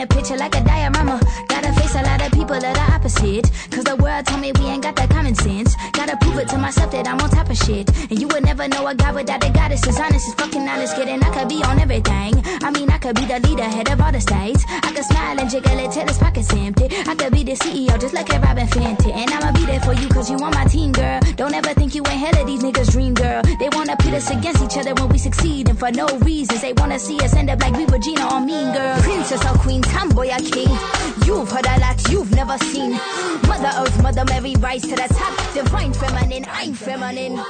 a 0.02 0.06
picture 0.06 0.36
like 0.36 0.54
a 0.56 0.62
diorama. 0.64 1.20
Gotta 1.48 1.72
face 1.74 1.94
a 1.94 2.02
lot 2.02 2.20
of 2.20 2.32
people 2.32 2.56
of 2.56 2.62
the 2.62 2.86
opposite. 2.92 3.50
Cause 3.70 3.84
the 3.84 3.96
world 3.96 4.26
told 4.26 4.40
me 4.40 4.52
we 4.58 4.66
ain't 4.66 4.82
got 4.82 4.96
that 4.96 5.10
common 5.10 5.34
sense. 5.34 5.76
Gotta 5.92 6.16
prove 6.16 6.38
it 6.38 6.48
to 6.48 6.58
myself 6.58 6.90
that 6.92 7.06
I'm 7.06 7.20
on 7.20 7.30
top 7.30 7.48
of 7.50 7.56
shit. 7.56 7.88
And 8.10 8.20
you 8.20 8.26
would 8.28 8.44
never 8.44 8.66
know 8.68 8.86
a 8.86 8.94
guy 8.94 9.12
without 9.12 9.44
a 9.44 9.50
goddess. 9.50 9.86
As 9.86 9.98
honest 10.00 10.28
as 10.28 10.34
fucking 10.34 10.68
honest, 10.68 10.96
kidding. 10.96 11.22
I 11.22 11.30
could 11.30 11.48
be 11.48 11.62
on 11.62 11.78
everything. 11.78 12.32
I 12.66 12.70
mean, 12.70 12.90
I 12.90 12.98
could 12.98 13.14
be 13.16 13.26
the 13.26 13.38
leader, 13.46 13.62
head 13.64 13.90
of 13.90 14.00
all 14.00 14.12
the 14.12 14.20
states. 14.20 14.64
I 14.68 14.92
could 14.92 15.04
smile 15.04 15.38
and 15.38 15.48
jiggle 15.48 15.78
it 15.78 15.92
till 15.92 16.06
his 16.06 16.18
pockets 16.18 16.52
empty. 16.52 16.88
I 17.06 17.14
could 17.14 17.32
be 17.32 17.44
the 17.44 17.52
CEO, 17.52 17.98
just 18.00 18.14
like 18.14 18.32
a 18.32 18.40
Robin 18.40 18.66
Fenty. 18.66 19.14
And 19.14 19.30
I'ma 19.30 19.52
be 19.52 19.66
there 19.66 19.80
for 19.80 19.92
you 19.94 20.08
cause 20.08 20.28
you 20.30 20.36
on 20.38 20.52
my 20.52 20.64
team, 20.64 20.92
girl. 20.92 21.20
Don't 21.36 21.54
ever 21.54 21.74
think 21.74 21.94
you 21.94 22.02
ain't 22.08 22.18
hell 22.18 22.42
of 22.42 22.46
these 22.46 22.62
niggas 22.62 22.91
against 24.12 24.62
each 24.62 24.76
other 24.76 24.92
when 25.00 25.08
we 25.08 25.16
succeed, 25.16 25.70
and 25.70 25.78
for 25.78 25.90
no 25.90 26.06
reasons. 26.18 26.60
They 26.60 26.74
wanna 26.74 26.98
see 26.98 27.18
us 27.20 27.34
end 27.34 27.48
up 27.48 27.60
like 27.60 27.72
we 27.72 27.84
or 27.84 27.98
Girl. 27.98 29.00
Princess 29.00 29.42
or 29.44 29.56
Queen, 29.58 29.80
tomboy 29.80 30.28
or 30.28 30.38
king. 30.38 30.68
You've 31.24 31.50
heard 31.50 31.66
a 31.66 31.80
lot 31.80 31.96
you've 32.10 32.30
never 32.32 32.58
seen. 32.58 32.92
Mother 33.48 33.72
Earth, 33.80 34.02
Mother 34.02 34.24
Mary, 34.26 34.54
rise 34.58 34.82
to 34.82 34.96
the 34.96 35.08
top. 35.08 35.54
Divine 35.54 35.94
feminine, 35.94 36.44
I'm 36.52 36.74
feminine. 36.74 37.40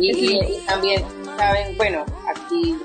Y, 0.00 0.66
también, 0.66 1.04
saben, 1.36 1.76
bueno, 1.76 2.04
aquí, 2.34 2.76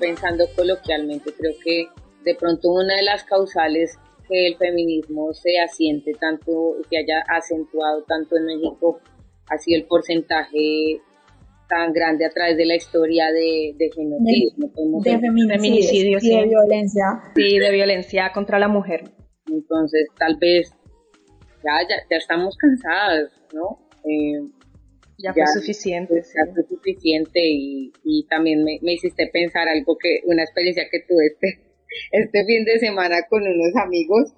pensando 0.00 0.46
coloquialmente, 0.56 1.32
creo 1.32 1.52
que 1.62 1.88
de 2.24 2.34
pronto 2.34 2.68
una 2.72 2.96
de 2.96 3.02
las 3.02 3.22
causales 3.24 3.96
que 4.28 4.48
el 4.48 4.56
feminismo 4.56 5.32
se 5.34 5.60
asiente 5.60 6.14
tanto, 6.14 6.76
se 6.90 6.98
haya 6.98 7.24
acentuado 7.28 8.02
tanto 8.02 8.36
en 8.36 8.46
México, 8.46 8.98
ha 9.48 9.58
sido 9.58 9.78
el 9.80 9.86
porcentaje 9.86 11.00
tan 11.68 11.92
grande 11.92 12.24
a 12.24 12.30
través 12.30 12.56
de 12.56 12.66
la 12.66 12.76
historia 12.76 13.30
de, 13.32 13.74
de 13.76 13.90
genocidio. 13.94 14.50
De, 15.02 15.18
feminicidio, 15.18 16.20
sí. 16.20 16.30
de 16.30 16.46
violencia. 16.46 17.04
Sí, 17.34 17.58
de 17.58 17.70
violencia 17.72 18.32
contra 18.32 18.58
la 18.58 18.68
mujer. 18.68 19.04
Entonces, 19.50 20.08
tal 20.18 20.36
vez 20.40 20.72
ya, 21.62 21.88
ya, 21.88 22.16
estamos 22.16 22.56
cansadas, 22.56 23.30
¿no? 23.52 23.78
Eh, 24.04 24.40
ya, 25.18 25.32
fue 25.32 25.46
suficiente. 25.46 26.14
Ya 26.14 26.52
fue 26.52 26.64
suficiente 26.64 27.40
y, 27.42 27.92
y 28.04 28.26
también 28.28 28.64
me, 28.64 28.78
me, 28.82 28.94
hiciste 28.94 29.28
pensar 29.32 29.68
algo 29.68 29.96
que, 29.96 30.20
una 30.26 30.42
experiencia 30.42 30.84
que 30.90 31.00
tuve 31.00 31.26
este, 31.26 31.60
este 32.12 32.44
fin 32.44 32.64
de 32.64 32.78
semana 32.78 33.16
con 33.28 33.42
unos 33.42 33.76
amigos. 33.76 34.34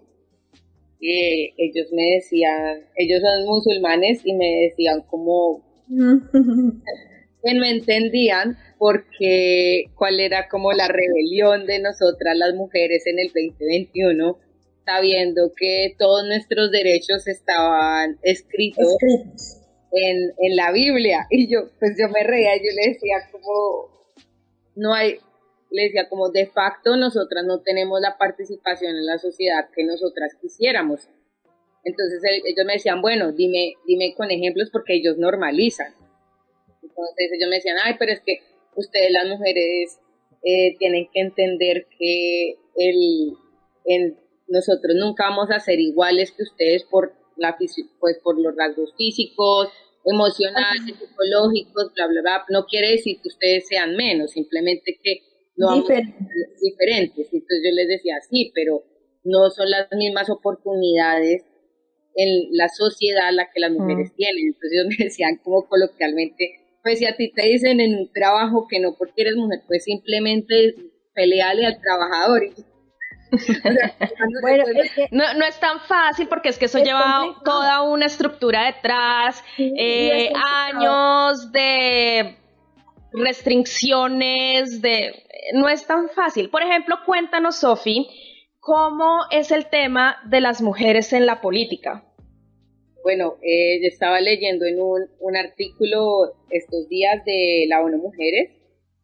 Eh, 1.01 1.53
ellos 1.59 1.93
me 1.93 2.15
decían, 2.15 2.87
ellos 2.97 3.21
son 3.21 3.47
musulmanes 3.47 4.23
y 4.25 4.35
me 4.35 4.69
decían 4.69 5.03
como 5.03 5.63
que 5.89 5.93
no 7.55 7.65
entendían 7.65 8.59
porque 8.79 9.85
cuál 9.95 10.21
era 10.21 10.49
como 10.49 10.73
la 10.73 10.89
rebelión 10.89 11.67
de 11.67 11.79
nosotras 11.81 12.37
las 12.37 12.55
mujeres 12.55 13.07
en 13.07 13.19
el 13.19 13.29
2021, 13.29 14.39
sabiendo 14.85 15.53
que 15.57 15.95
todos 15.99 16.27
nuestros 16.27 16.71
derechos 16.71 17.27
estaban 17.27 18.19
escritos, 18.23 18.97
En, 19.93 20.33
en 20.39 20.57
la 20.57 20.73
Biblia. 20.73 21.27
Y 21.31 21.49
yo, 21.51 21.71
pues 21.79 21.97
yo 21.99 22.09
me 22.09 22.23
reía, 22.23 22.57
yo 22.57 22.71
le 22.75 22.93
decía 22.93 23.17
como, 23.33 23.89
no 24.75 24.93
hay, 24.93 25.17
le 25.71 25.85
decía 25.85 26.09
como 26.09 26.31
de 26.31 26.47
facto 26.47 26.97
nosotras 26.97 27.45
no 27.47 27.61
tenemos 27.61 28.01
la 28.01 28.19
participación 28.19 28.97
en 28.97 29.07
la 29.07 29.19
sociedad 29.19 29.69
que 29.75 29.85
nosotras 29.85 30.37
quisiéramos. 30.41 31.09
Entonces 31.85 32.21
ellos 32.25 32.67
me 32.67 32.75
decían, 32.75 33.01
bueno, 33.01 33.33
dime, 33.33 33.75
dime 33.87 34.15
con 34.17 34.31
ejemplos 34.31 34.71
porque 34.71 34.95
ellos 34.95 35.19
normalizan. 35.19 35.95
Entonces 36.97 37.33
ellos 37.33 37.51
me 37.51 37.57
decían, 37.57 37.77
ay, 37.85 37.95
pero 37.99 38.13
es 38.13 38.21
que 38.21 38.41
ustedes 38.75 39.11
las 39.11 39.29
mujeres 39.29 39.99
eh, 40.43 40.77
tienen 40.79 41.09
que 41.13 41.21
entender 41.21 41.87
que 41.99 42.57
el, 42.77 44.17
nosotros 44.49 44.97
nunca 44.97 45.29
vamos 45.29 45.51
a 45.51 45.61
ser 45.61 45.81
iguales 45.81 46.33
que 46.33 46.43
ustedes 46.43 46.85
por, 46.85 47.13
la, 47.37 47.57
pues, 48.01 48.19
por 48.23 48.41
los 48.41 48.55
rasgos 48.57 48.95
físicos, 48.97 49.69
emocionales, 50.05 50.97
psicológicos, 50.99 51.93
bla, 51.95 52.07
bla, 52.07 52.21
bla. 52.23 52.45
No 52.49 52.65
quiere 52.65 52.93
decir 52.93 53.21
que 53.21 53.29
ustedes 53.29 53.67
sean 53.69 53.97
menos, 53.97 54.31
simplemente 54.31 54.99
que 55.03 55.21
no 55.57 55.75
diferentes. 55.75 57.27
Entonces 57.33 57.61
yo 57.65 57.75
les 57.75 57.89
decía, 57.89 58.15
sí, 58.31 58.53
pero 58.55 58.85
no 59.25 59.51
son 59.51 59.71
las 59.71 59.89
mismas 59.93 60.31
oportunidades 60.31 61.45
en 62.15 62.49
la 62.53 62.69
sociedad 62.69 63.31
la 63.33 63.51
que 63.53 63.61
las 63.61 63.73
mujeres 63.73 64.15
tienen. 64.15 64.47
Entonces 64.47 64.73
ellos 64.73 64.87
me 64.99 65.05
decían 65.05 65.41
como 65.43 65.69
coloquialmente, 65.69 66.66
pues 66.87 67.01
si 67.01 67.07
a 67.07 67.17
ti 67.17 67.33
te 67.33 67.43
dicen 67.43 67.81
en 67.81 67.99
un 67.99 68.13
trabajo 68.13 68.69
que 68.69 68.79
no 68.79 68.95
porque 68.97 69.23
eres 69.23 69.35
mujer, 69.35 69.59
pues 69.67 69.83
simplemente 69.83 70.77
peleale 71.13 71.67
al 71.67 71.81
trabajador. 71.81 72.43
bueno, 74.41 74.65
no, 75.11 75.45
es 75.45 75.59
tan 75.59 75.81
fácil 75.81 76.29
porque 76.29 76.51
es 76.51 76.59
que 76.59 76.67
eso 76.67 76.79
lleva 76.79 77.41
toda 77.45 77.83
una 77.83 78.07
estructura 78.07 78.67
detrás, 78.67 79.43
eh, 79.59 80.31
años 80.37 81.51
de 81.51 82.37
restricciones, 83.13 84.81
de 84.81 85.25
no 85.55 85.69
es 85.69 85.85
tan 85.89 86.09
fácil. 86.11 86.51
Por 86.51 86.63
ejemplo, 86.63 86.99
cuéntanos, 87.05 87.57
Sofi, 87.57 88.09
cómo 88.61 89.23
es 89.33 89.51
el 89.51 89.67
tema 89.67 90.19
de 90.27 90.41
las 90.41 90.63
mujeres 90.63 91.13
en 91.13 91.27
la 91.27 91.41
política. 91.41 92.05
Bueno, 93.07 93.37
eh, 93.41 93.87
estaba 93.87 94.21
leyendo 94.21 94.65
en 94.65 94.81
un, 94.81 95.37
artículo 95.37 96.35
estos 96.51 96.89
días 96.89 97.25
de 97.25 97.67
la 97.69 97.81
ONU 97.81 97.99
Mujeres 97.99 98.51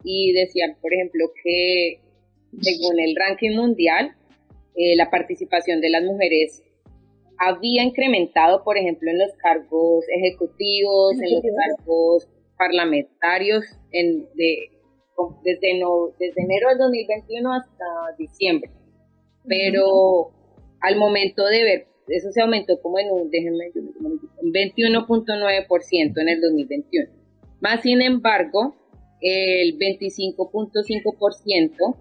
y 0.02 0.32
decían, 0.32 0.76
por 0.82 0.92
ejemplo, 0.92 1.30
que 1.40 2.00
según 2.60 2.98
el 2.98 3.14
ranking 3.14 3.54
mundial, 3.54 4.16
eh, 4.74 4.96
la 4.96 5.08
participación 5.08 5.80
de 5.80 5.90
las 5.90 6.02
mujeres 6.02 6.64
había 7.38 7.84
incrementado, 7.84 8.64
por 8.64 8.76
ejemplo, 8.76 9.08
en 9.08 9.20
los 9.20 9.32
cargos 9.34 10.04
ejecutivos, 10.08 11.12
en 11.20 11.34
los 11.34 11.42
cargos 11.42 12.28
parlamentarios 12.58 13.64
en, 13.92 14.26
de, 14.34 14.68
desde, 15.44 15.78
no, 15.78 16.08
desde 16.18 16.42
enero 16.42 16.70
del 16.70 16.78
2021 16.78 17.52
hasta 17.52 17.84
diciembre. 18.18 18.68
Pero 19.46 20.32
al 20.80 20.96
momento 20.96 21.46
de 21.46 21.62
ver, 21.62 21.91
eso 22.08 22.32
se 22.32 22.40
aumentó 22.40 22.80
como 22.80 22.98
en 22.98 23.10
un, 23.10 23.30
déjenme, 23.30 23.70
21.9% 24.42 26.20
en 26.20 26.28
el 26.28 26.40
2021. 26.40 27.10
Más 27.60 27.82
sin 27.82 28.02
embargo, 28.02 28.74
el 29.20 29.78
25.5% 29.78 31.96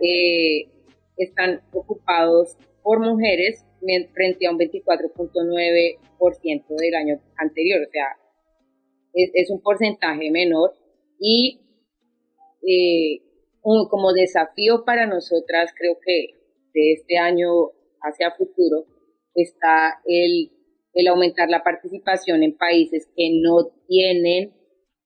eh, 0.00 0.68
están 1.16 1.60
ocupados 1.72 2.56
por 2.82 2.98
mujeres 3.00 3.64
frente 4.12 4.46
a 4.46 4.50
un 4.50 4.58
24.9% 4.58 6.76
del 6.76 6.94
año 6.94 7.18
anterior. 7.36 7.86
O 7.86 7.90
sea, 7.90 8.18
es, 9.12 9.30
es 9.34 9.50
un 9.50 9.60
porcentaje 9.62 10.30
menor 10.30 10.72
y 11.18 11.60
eh, 12.68 13.22
como 13.62 14.12
desafío 14.12 14.84
para 14.84 15.06
nosotras, 15.06 15.72
creo 15.76 15.98
que 16.04 16.30
de 16.74 16.92
este 16.92 17.18
año 17.18 17.70
hacia 18.00 18.32
futuro, 18.32 18.86
está 19.36 20.00
el, 20.04 20.50
el 20.94 21.08
aumentar 21.08 21.48
la 21.48 21.62
participación 21.62 22.42
en 22.42 22.56
países 22.56 23.08
que 23.16 23.30
no 23.40 23.68
tienen 23.86 24.52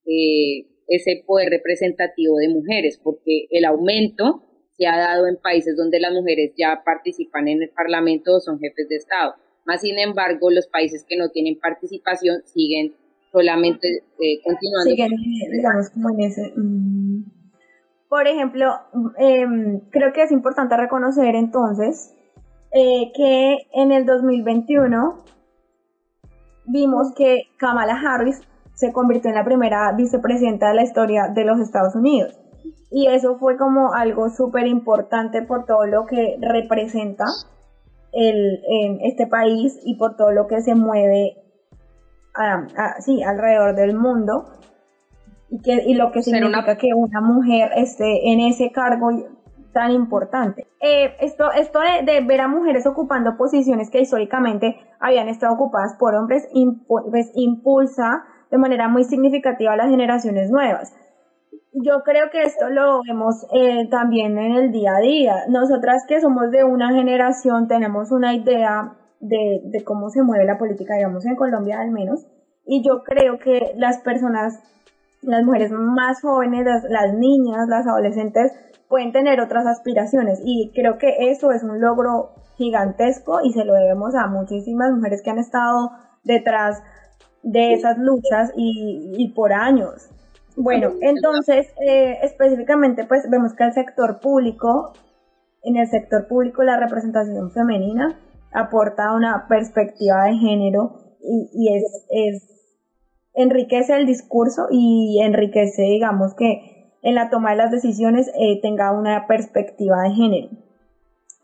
eh, 0.05 0.67
ese 0.87 1.23
poder 1.25 1.49
representativo 1.49 2.37
de 2.37 2.49
mujeres, 2.49 2.99
porque 3.01 3.47
el 3.51 3.65
aumento 3.65 4.43
se 4.77 4.87
ha 4.87 4.97
dado 4.97 5.27
en 5.27 5.37
países 5.37 5.77
donde 5.77 5.99
las 5.99 6.13
mujeres 6.13 6.53
ya 6.57 6.81
participan 6.83 7.47
en 7.47 7.61
el 7.61 7.69
Parlamento 7.69 8.35
o 8.35 8.39
son 8.39 8.59
jefes 8.59 8.89
de 8.89 8.95
Estado. 8.95 9.35
Más 9.65 9.81
sin 9.81 9.99
embargo, 9.99 10.49
los 10.49 10.67
países 10.67 11.05
que 11.07 11.17
no 11.17 11.29
tienen 11.29 11.59
participación 11.59 12.41
siguen 12.45 12.95
solamente 13.31 14.03
eh, 14.19 14.41
continuando. 14.43 14.89
Siguen, 14.89 15.11
digamos, 15.51 15.89
como 15.91 16.09
en 16.09 16.19
ese... 16.21 16.51
Mm, 16.55 17.23
por 18.09 18.27
ejemplo, 18.27 18.73
em, 19.19 19.79
creo 19.89 20.11
que 20.11 20.23
es 20.23 20.31
importante 20.31 20.75
reconocer 20.75 21.35
entonces 21.35 22.13
eh, 22.73 23.11
que 23.13 23.57
en 23.73 23.91
el 23.91 24.05
2021 24.05 25.17
vimos 26.65 27.13
que 27.15 27.43
Kamala 27.57 27.99
Harris 27.99 28.41
se 28.73 28.93
convirtió 28.93 29.29
en 29.29 29.35
la 29.35 29.43
primera 29.43 29.91
vicepresidenta 29.91 30.69
de 30.69 30.75
la 30.75 30.83
historia 30.83 31.27
de 31.27 31.45
los 31.45 31.59
Estados 31.59 31.95
Unidos. 31.95 32.37
Y 32.89 33.07
eso 33.07 33.37
fue 33.37 33.57
como 33.57 33.93
algo 33.93 34.29
súper 34.29 34.67
importante 34.67 35.41
por 35.41 35.65
todo 35.65 35.85
lo 35.85 36.05
que 36.05 36.37
representa 36.41 37.25
el, 38.11 38.61
en 38.67 38.99
este 39.01 39.27
país 39.27 39.79
y 39.83 39.95
por 39.95 40.15
todo 40.15 40.31
lo 40.31 40.47
que 40.47 40.61
se 40.61 40.75
mueve 40.75 41.37
sí, 42.99 43.23
alrededor 43.23 43.75
del 43.75 43.95
mundo 43.95 44.45
y, 45.49 45.61
que, 45.61 45.83
y 45.85 45.93
lo 45.95 46.11
que 46.11 46.23
significa 46.23 46.77
que 46.77 46.93
una 46.93 47.21
mujer 47.21 47.71
esté 47.75 48.31
en 48.31 48.39
ese 48.39 48.71
cargo 48.71 49.11
tan 49.71 49.91
importante. 49.91 50.67
Eh, 50.79 51.15
esto 51.19 51.51
esto 51.51 51.79
de, 51.79 52.21
ver 52.21 52.41
a 52.41 52.47
mujeres 52.47 52.85
ocupando 52.85 53.37
posiciones 53.37 53.89
que 53.89 54.01
históricamente 54.01 54.77
habían 54.99 55.27
estado 55.27 55.53
ocupadas 55.53 55.95
por 55.97 56.15
hombres 56.15 56.47
pues, 56.87 57.31
impulsa 57.35 58.23
de 58.49 58.57
manera 58.57 58.87
muy 58.87 59.03
significativa 59.03 59.73
a 59.73 59.77
las 59.77 59.89
generaciones 59.89 60.51
nuevas. 60.51 60.93
Yo 61.73 62.03
creo 62.03 62.29
que 62.31 62.43
esto 62.43 62.69
lo 62.69 63.01
vemos 63.07 63.45
eh, 63.53 63.87
también 63.89 64.37
en 64.37 64.53
el 64.53 64.71
día 64.71 64.95
a 64.97 64.99
día. 64.99 65.35
Nosotras 65.47 66.03
que 66.07 66.19
somos 66.19 66.51
de 66.51 66.65
una 66.65 66.93
generación 66.93 67.67
tenemos 67.67 68.11
una 68.11 68.33
idea 68.33 68.93
de, 69.21 69.61
de 69.63 69.83
cómo 69.83 70.09
se 70.09 70.21
mueve 70.21 70.45
la 70.45 70.57
política, 70.57 70.95
digamos, 70.95 71.25
en 71.25 71.35
Colombia 71.35 71.79
al 71.79 71.91
menos. 71.91 72.25
Y 72.65 72.83
yo 72.83 73.03
creo 73.03 73.39
que 73.39 73.73
las 73.77 73.99
personas 73.99 74.59
las 75.21 75.43
mujeres 75.43 75.71
más 75.71 76.21
jóvenes, 76.21 76.65
las, 76.89 77.13
niñas, 77.13 77.67
las 77.67 77.87
adolescentes, 77.87 78.51
pueden 78.91 79.13
tener 79.13 79.39
otras 79.39 79.65
aspiraciones. 79.65 80.41
Y 80.43 80.71
creo 80.75 80.99
que 80.99 81.31
eso 81.31 81.51
es 81.51 81.63
un 81.63 81.79
logro 81.79 82.33
gigantesco 82.57 83.39
y 83.41 83.53
se 83.53 83.63
lo 83.63 83.73
debemos 83.73 84.13
a 84.13 84.27
muchísimas 84.27 84.91
mujeres 84.91 85.21
que 85.23 85.31
han 85.31 85.39
estado 85.39 85.91
detrás 86.23 86.83
de 87.41 87.73
esas 87.73 87.97
luchas 87.97 88.51
y, 88.55 89.33
por 89.33 89.53
años. 89.53 90.09
Bueno, 90.57 90.91
entonces, 90.99 91.73
eh, 91.87 92.19
específicamente, 92.21 93.05
pues 93.05 93.27
vemos 93.29 93.53
que 93.55 93.63
el 93.63 93.73
sector 93.73 94.19
público, 94.19 94.91
en 95.63 95.77
el 95.77 95.87
sector 95.87 96.27
público 96.27 96.61
la 96.63 96.77
representación 96.77 97.49
femenina 97.51 98.19
aporta 98.51 99.15
una 99.15 99.47
perspectiva 99.47 100.25
de 100.25 100.33
género 100.33 101.15
y, 101.21 101.49
y 101.53 101.77
es, 101.77 102.05
es, 102.09 102.47
enriquece 103.33 103.95
el 103.95 104.05
discurso 104.05 104.67
y 104.69 105.21
enriquece, 105.23 105.83
digamos, 105.83 106.35
que 106.35 106.70
en 107.01 107.15
la 107.15 107.29
toma 107.29 107.51
de 107.51 107.57
las 107.57 107.71
decisiones 107.71 108.31
eh, 108.39 108.59
tenga 108.61 108.91
una 108.91 109.27
perspectiva 109.27 110.03
de 110.03 110.11
género. 110.11 110.49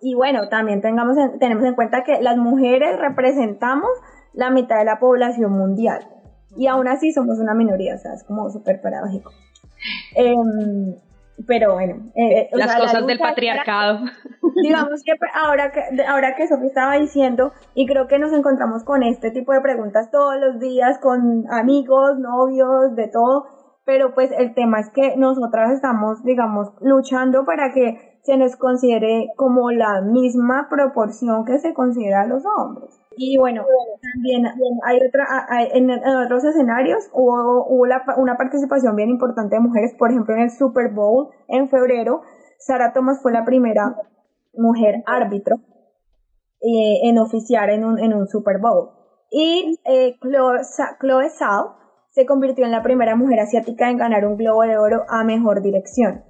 Y 0.02 0.14
bueno, 0.14 0.48
también 0.50 0.82
tengamos 0.82 1.18
tenemos 1.40 1.64
en 1.66 1.74
cuenta 1.74 2.04
que 2.04 2.22
las 2.22 2.38
mujeres 2.38 3.00
representamos 3.00 3.90
la 4.34 4.52
mitad 4.52 4.78
de 4.78 4.86
la 4.86 5.00
población 5.00 5.52
mundial 5.52 6.08
y 6.56 6.68
aún 6.68 6.88
así 6.88 7.12
somos 7.12 7.40
una 7.40 7.54
minoría, 7.54 7.96
o 7.96 7.98
sea, 7.98 8.14
es 8.14 8.24
como 8.24 8.50
súper 8.50 8.82
paradójico. 8.82 9.32
Em, 10.16 10.96
pero 11.46 11.74
bueno, 11.74 11.96
eh, 12.16 12.40
eh, 12.40 12.50
las 12.54 12.76
cosas 12.76 13.06
del 13.06 13.20
patriarcado. 13.20 14.00
digamos 14.64 15.04
que 15.04 15.14
ahora 15.36 15.72
que 15.72 15.82
ahora 16.08 16.36
que 16.36 16.48
Sofía 16.48 16.68
estaba 16.68 16.96
diciendo 16.96 17.54
y 17.76 17.86
creo 17.86 18.08
que 18.08 18.18
nos 18.18 18.34
encontramos 18.34 18.84
con 18.84 19.04
este 19.04 19.30
tipo 19.30 19.54
de 19.54 19.62
preguntas 19.62 20.10
todos 20.10 20.36
los 20.40 20.60
días 20.60 20.98
con 20.98 21.46
amigos, 21.52 22.18
novios, 22.18 22.96
de 22.96 23.08
todo, 23.08 23.46
pero 23.88 24.14
pues 24.14 24.32
el 24.38 24.54
tema 24.54 24.82
es 24.82 24.90
que 24.90 25.16
nosotras 25.16 25.72
estamos, 25.72 26.22
digamos, 26.26 26.74
luchando 26.82 27.46
para 27.46 27.72
que 27.72 28.20
se 28.22 28.36
nos 28.36 28.58
considere 28.58 29.30
como 29.38 29.72
la 29.72 30.02
misma 30.02 30.68
proporción 30.70 31.46
que 31.46 31.58
se 31.60 31.74
considera 31.74 32.24
a 32.24 32.28
los 32.28 32.44
hombres. 32.46 33.00
Y 33.16 33.38
bueno, 33.38 33.64
también 34.14 34.46
hay 34.84 34.98
otra, 34.98 35.26
en, 35.74 35.90
otros 35.90 36.44
escenarios 36.44 37.10
hubo, 37.14 37.66
una 37.66 38.36
participación 38.36 38.94
bien 38.98 39.10
importante 39.10 39.56
de 39.56 39.62
mujeres, 39.62 39.96
por 39.98 40.12
ejemplo 40.12 40.36
en 40.36 40.42
el 40.42 40.52
Super 40.52 40.94
Bowl 40.94 41.30
en 41.48 41.70
febrero, 41.70 42.24
Sara 42.60 42.92
Thomas 42.92 43.22
fue 43.22 43.32
la 43.32 43.46
primera 43.46 43.96
mujer 44.54 45.02
árbitro 45.06 45.62
eh, 46.60 47.08
en 47.08 47.20
oficiar 47.20 47.70
en 47.70 47.86
un, 47.86 48.00
en 48.00 48.14
un 48.14 48.28
Super 48.28 48.58
Bowl. 48.60 48.90
Y 49.32 49.80
eh, 49.86 50.18
Chloe, 50.22 50.60
Chloe 51.00 51.30
se 52.10 52.26
convirtió 52.26 52.66
en 52.66 52.72
la 52.72 52.84
primera 52.84 53.16
mujer 53.16 53.40
asiática 53.40 53.90
en 53.90 53.98
ganar 53.98 54.26
un 54.26 54.38
Globo 54.38 54.64
de 54.64 54.78
Oro 54.78 55.04
a 55.08 55.24
Mejor 55.24 55.62
Dirección. 55.62 56.24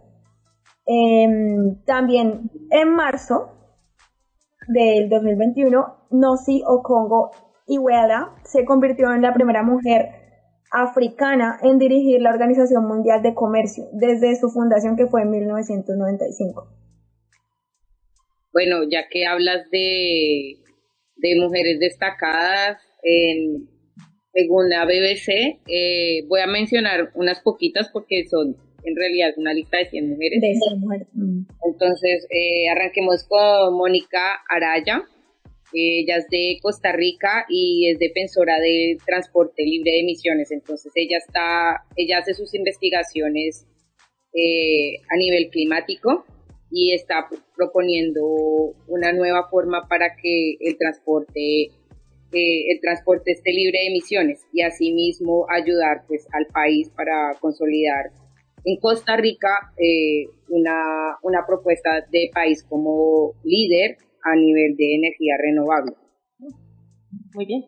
Em, 0.85 1.81
también 1.85 2.49
en 2.71 2.95
marzo 2.95 3.49
del 4.67 5.09
2021, 5.09 6.07
Nosi 6.11 6.63
Okongo 6.65 7.31
Iweala 7.67 8.33
se 8.43 8.65
convirtió 8.65 9.13
en 9.13 9.21
la 9.21 9.33
primera 9.33 9.63
mujer 9.63 10.09
africana 10.71 11.57
en 11.61 11.77
dirigir 11.77 12.21
la 12.21 12.31
Organización 12.31 12.85
Mundial 12.85 13.21
de 13.21 13.33
Comercio 13.33 13.85
desde 13.93 14.35
su 14.35 14.49
fundación 14.49 14.95
que 14.95 15.07
fue 15.07 15.21
en 15.21 15.31
1995. 15.31 16.67
Bueno, 18.53 18.83
ya 18.89 19.07
que 19.09 19.25
hablas 19.25 19.69
de, 19.71 20.57
de 21.15 21.39
mujeres 21.39 21.79
destacadas 21.79 22.77
en, 23.03 23.69
según 24.37 24.69
la 24.69 24.85
BBC, 24.85 25.59
eh, 25.67 26.23
voy 26.27 26.41
a 26.41 26.47
mencionar 26.47 27.09
unas 27.15 27.41
poquitas 27.41 27.89
porque 27.91 28.27
son 28.27 28.55
en 28.83 28.95
realidad 28.95 29.33
una 29.37 29.51
lista 29.51 29.77
de 29.79 29.89
100 29.89 30.09
mujeres. 30.09 30.41
De 30.41 30.53
100 30.53 30.79
mujeres. 30.79 31.07
Entonces, 31.65 32.27
eh, 32.29 32.69
arranquemos 32.69 33.23
con 33.27 33.73
Mónica 33.73 34.39
Araya. 34.47 35.03
Ella 35.73 36.17
es 36.17 36.27
de 36.29 36.59
Costa 36.61 36.91
Rica 36.91 37.45
y 37.49 37.89
es 37.89 37.99
defensora 37.99 38.59
del 38.59 38.99
transporte 39.05 39.63
libre 39.63 39.91
de 39.91 40.01
emisiones. 40.01 40.51
Entonces, 40.51 40.91
ella 40.95 41.17
está, 41.17 41.83
ella 41.95 42.19
hace 42.19 42.35
sus 42.35 42.53
investigaciones 42.53 43.65
eh, 44.33 45.01
a 45.09 45.17
nivel 45.17 45.49
climático 45.49 46.25
y 46.69 46.93
está 46.93 47.27
proponiendo 47.55 48.23
una 48.87 49.11
nueva 49.13 49.49
forma 49.49 49.87
para 49.89 50.15
que 50.15 50.57
el 50.59 50.77
transporte 50.77 51.71
eh, 52.31 52.71
el 52.71 52.81
transporte 52.81 53.31
esté 53.31 53.51
libre 53.51 53.79
de 53.79 53.87
emisiones 53.87 54.45
y 54.51 54.61
asimismo 54.61 55.45
ayudar 55.49 56.03
pues 56.07 56.27
al 56.33 56.45
país 56.47 56.89
para 56.89 57.33
consolidar 57.39 58.11
en 58.65 58.77
Costa 58.81 59.15
Rica 59.15 59.71
eh, 59.77 60.25
una, 60.49 61.17
una 61.23 61.45
propuesta 61.45 62.05
de 62.11 62.29
país 62.33 62.63
como 62.63 63.33
líder 63.43 63.97
a 64.23 64.35
nivel 64.35 64.75
de 64.75 64.95
energía 64.95 65.35
renovable. 65.41 65.93
Muy 67.33 67.45
bien, 67.45 67.63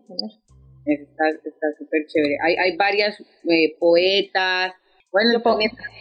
Está 0.85 1.67
súper 1.77 2.05
chévere. 2.07 2.37
Hay, 2.43 2.55
hay 2.55 2.75
varias 2.75 3.19
eh, 3.21 3.75
poetas. 3.79 4.73
Bueno, 5.11 5.41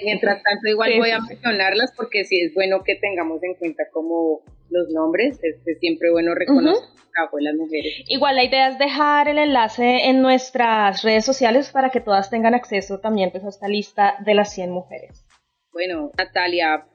mientras, 0.02 0.42
tanto 0.42 0.68
igual 0.68 0.92
voy 0.98 1.10
a 1.10 1.20
mencionarlas 1.20 1.92
porque 1.96 2.24
sí 2.24 2.40
es 2.40 2.54
bueno 2.54 2.82
que 2.84 2.96
tengamos 2.96 3.42
en 3.42 3.54
cuenta 3.54 3.84
como 3.92 4.42
los 4.70 4.88
nombres, 4.90 5.38
es, 5.42 5.78
siempre 5.78 6.10
bueno 6.10 6.34
reconocer 6.34 6.84
el 6.84 7.12
trabajo 7.12 7.36
de 7.36 7.42
las 7.42 7.54
mujeres. 7.54 8.04
Igual 8.06 8.36
la 8.36 8.44
idea 8.44 8.68
es 8.68 8.78
dejar 8.78 9.28
el 9.28 9.38
enlace 9.38 10.08
en 10.08 10.22
nuestras 10.22 11.02
redes 11.02 11.24
sociales 11.24 11.70
para 11.70 11.90
que 11.90 12.00
todas 12.00 12.30
tengan 12.30 12.54
acceso 12.54 13.00
también 13.00 13.30
pues, 13.30 13.44
a 13.44 13.48
esta 13.48 13.68
lista 13.68 14.16
de 14.24 14.34
las 14.34 14.52
100 14.54 14.70
mujeres. 14.70 15.24
Bueno, 15.72 16.10
Natalia 16.16 16.86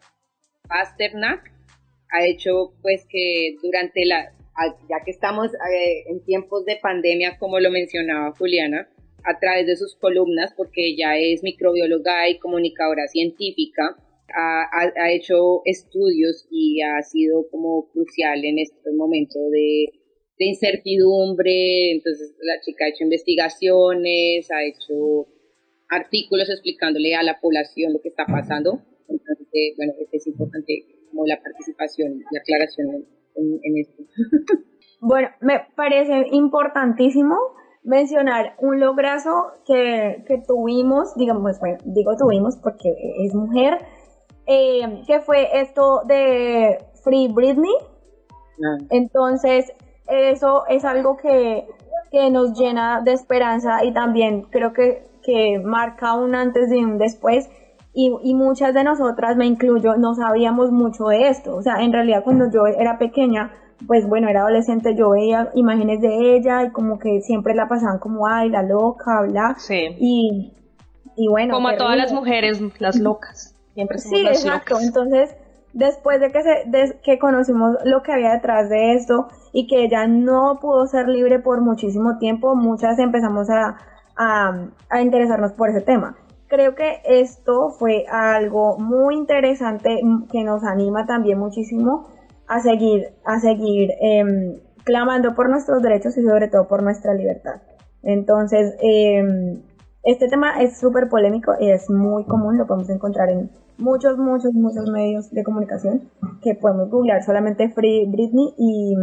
Pasternak 0.67 1.51
ha 2.09 2.25
hecho 2.25 2.73
pues 2.81 3.05
que 3.09 3.55
durante 3.61 4.05
la, 4.05 4.31
ya 4.89 5.03
que 5.03 5.11
estamos 5.11 5.53
eh, 5.53 6.03
en 6.07 6.23
tiempos 6.23 6.65
de 6.65 6.77
pandemia, 6.81 7.37
como 7.37 7.59
lo 7.59 7.71
mencionaba 7.71 8.33
Juliana, 8.37 8.87
a 9.23 9.39
través 9.39 9.65
de 9.67 9.75
sus 9.75 9.95
columnas, 9.95 10.53
porque 10.55 10.89
ella 10.89 11.17
es 11.17 11.43
microbióloga 11.43 12.29
y 12.29 12.39
comunicadora 12.39 13.07
científica, 13.07 13.95
ha, 14.35 15.11
hecho 15.11 15.61
estudios 15.65 16.47
y 16.49 16.81
ha 16.81 17.01
sido 17.01 17.47
como 17.49 17.89
crucial 17.91 18.43
en 18.43 18.59
este 18.59 18.91
momento 18.91 19.39
de, 19.49 19.85
incertidumbre. 20.39 21.91
Entonces 21.91 22.35
la 22.41 22.59
chica 22.61 22.85
ha 22.85 22.89
hecho 22.89 23.05
investigaciones, 23.05 24.51
ha 24.51 24.63
hecho 24.65 25.27
artículos 25.89 26.49
explicándole 26.49 27.15
a 27.15 27.23
la 27.23 27.39
población 27.39 27.93
lo 27.93 28.01
que 28.01 28.09
está 28.09 28.25
pasando. 28.25 28.81
Entonces, 29.07 29.47
bueno, 29.77 29.93
es 30.11 30.27
importante 30.27 30.85
como 31.09 31.25
la 31.25 31.41
participación 31.41 32.23
y 32.29 32.37
aclaración 32.37 33.05
en, 33.35 33.77
esto. 33.77 34.03
Bueno, 35.05 35.27
me 35.41 35.59
parece 35.75 36.27
importantísimo 36.31 37.35
mencionar 37.83 38.55
un 38.59 38.79
lograzo 38.79 39.51
que, 39.67 40.23
que 40.25 40.41
tuvimos, 40.47 41.13
digamos, 41.17 41.59
bueno, 41.59 41.77
digo 41.83 42.15
tuvimos 42.15 42.55
porque 42.55 42.89
es 43.25 43.35
mujer, 43.35 43.79
eh, 44.45 45.03
que 45.07 45.19
fue 45.21 45.61
esto 45.61 46.01
de 46.05 46.77
Free 47.03 47.27
Britney. 47.29 47.73
Ah. 48.63 48.77
Entonces, 48.89 49.71
eso 50.07 50.65
es 50.67 50.83
algo 50.85 51.17
que, 51.17 51.67
que, 52.11 52.29
nos 52.29 52.57
llena 52.57 53.01
de 53.01 53.13
esperanza 53.13 53.83
y 53.83 53.93
también 53.93 54.43
creo 54.43 54.73
que, 54.73 55.05
que 55.23 55.59
marca 55.59 56.13
un 56.13 56.35
antes 56.35 56.71
y 56.71 56.83
un 56.83 56.97
después. 56.97 57.49
Y, 57.95 58.11
y, 58.23 58.33
muchas 58.33 58.73
de 58.73 58.83
nosotras, 58.83 59.37
me 59.37 59.45
incluyo, 59.45 59.97
no 59.97 60.15
sabíamos 60.15 60.71
mucho 60.71 61.05
de 61.05 61.27
esto. 61.27 61.55
O 61.55 61.61
sea, 61.61 61.75
en 61.83 61.93
realidad 61.93 62.23
cuando 62.23 62.49
yo 62.49 62.65
era 62.65 62.97
pequeña, 62.97 63.51
pues 63.85 64.07
bueno, 64.07 64.29
era 64.29 64.41
adolescente, 64.41 64.95
yo 64.95 65.11
veía 65.11 65.51
imágenes 65.53 66.01
de 66.01 66.35
ella 66.35 66.63
y 66.63 66.71
como 66.71 66.97
que 66.97 67.21
siempre 67.21 67.53
la 67.53 67.67
pasaban 67.67 67.99
como, 67.99 68.25
ay, 68.25 68.49
la 68.49 68.63
loca, 68.63 69.21
bla. 69.21 69.55
Sí. 69.59 69.95
Y, 69.99 70.53
y 71.15 71.27
bueno. 71.27 71.53
Como 71.53 71.67
a 71.67 71.77
todas 71.77 71.95
las 71.95 72.11
mujeres, 72.11 72.59
las 72.79 72.95
locas 72.95 73.52
sí, 73.97 74.27
exacto. 74.27 74.79
Entonces, 74.79 75.35
después 75.73 76.19
de 76.19 76.31
que, 76.31 76.43
se, 76.43 76.99
que 77.03 77.19
conocimos 77.19 77.77
lo 77.83 78.03
que 78.03 78.13
había 78.13 78.33
detrás 78.33 78.69
de 78.69 78.93
esto 78.93 79.27
y 79.51 79.67
que 79.67 79.83
ella 79.83 80.07
no 80.07 80.59
pudo 80.61 80.85
ser 80.87 81.07
libre 81.07 81.39
por 81.39 81.61
muchísimo 81.61 82.17
tiempo, 82.19 82.55
muchas 82.55 82.99
empezamos 82.99 83.49
a, 83.49 83.77
a, 84.15 85.01
interesarnos 85.01 85.53
por 85.53 85.69
ese 85.69 85.81
tema. 85.81 86.15
Creo 86.47 86.75
que 86.75 87.01
esto 87.05 87.71
fue 87.71 88.05
algo 88.11 88.77
muy 88.77 89.15
interesante 89.15 89.99
que 90.31 90.43
nos 90.43 90.63
anima 90.63 91.05
también 91.07 91.39
muchísimo 91.39 92.07
a 92.47 92.59
seguir, 92.59 93.07
a 93.25 93.39
seguir 93.39 93.89
em, 94.01 94.59
clamando 94.83 95.33
por 95.33 95.49
nuestros 95.49 95.81
derechos 95.81 96.15
y 96.17 96.23
sobre 96.23 96.47
todo 96.49 96.67
por 96.67 96.83
nuestra 96.83 97.15
libertad. 97.15 97.61
Entonces, 98.03 98.75
em, 98.81 99.63
este 100.03 100.27
tema 100.27 100.61
es 100.61 100.77
súper 100.77 101.09
polémico 101.09 101.53
y 101.59 101.71
es 101.71 101.89
muy 101.89 102.25
común, 102.25 102.57
lo 102.57 102.67
podemos 102.67 102.89
encontrar 102.89 103.29
en 103.29 103.49
muchos, 103.77 104.17
muchos, 104.17 104.53
muchos 104.53 104.89
medios 104.89 105.31
de 105.31 105.43
comunicación 105.43 106.09
que 106.41 106.55
podemos 106.55 106.89
googlear 106.89 107.23
solamente 107.23 107.69
Free 107.69 108.05
Britney 108.09 108.53
y, 108.57 108.95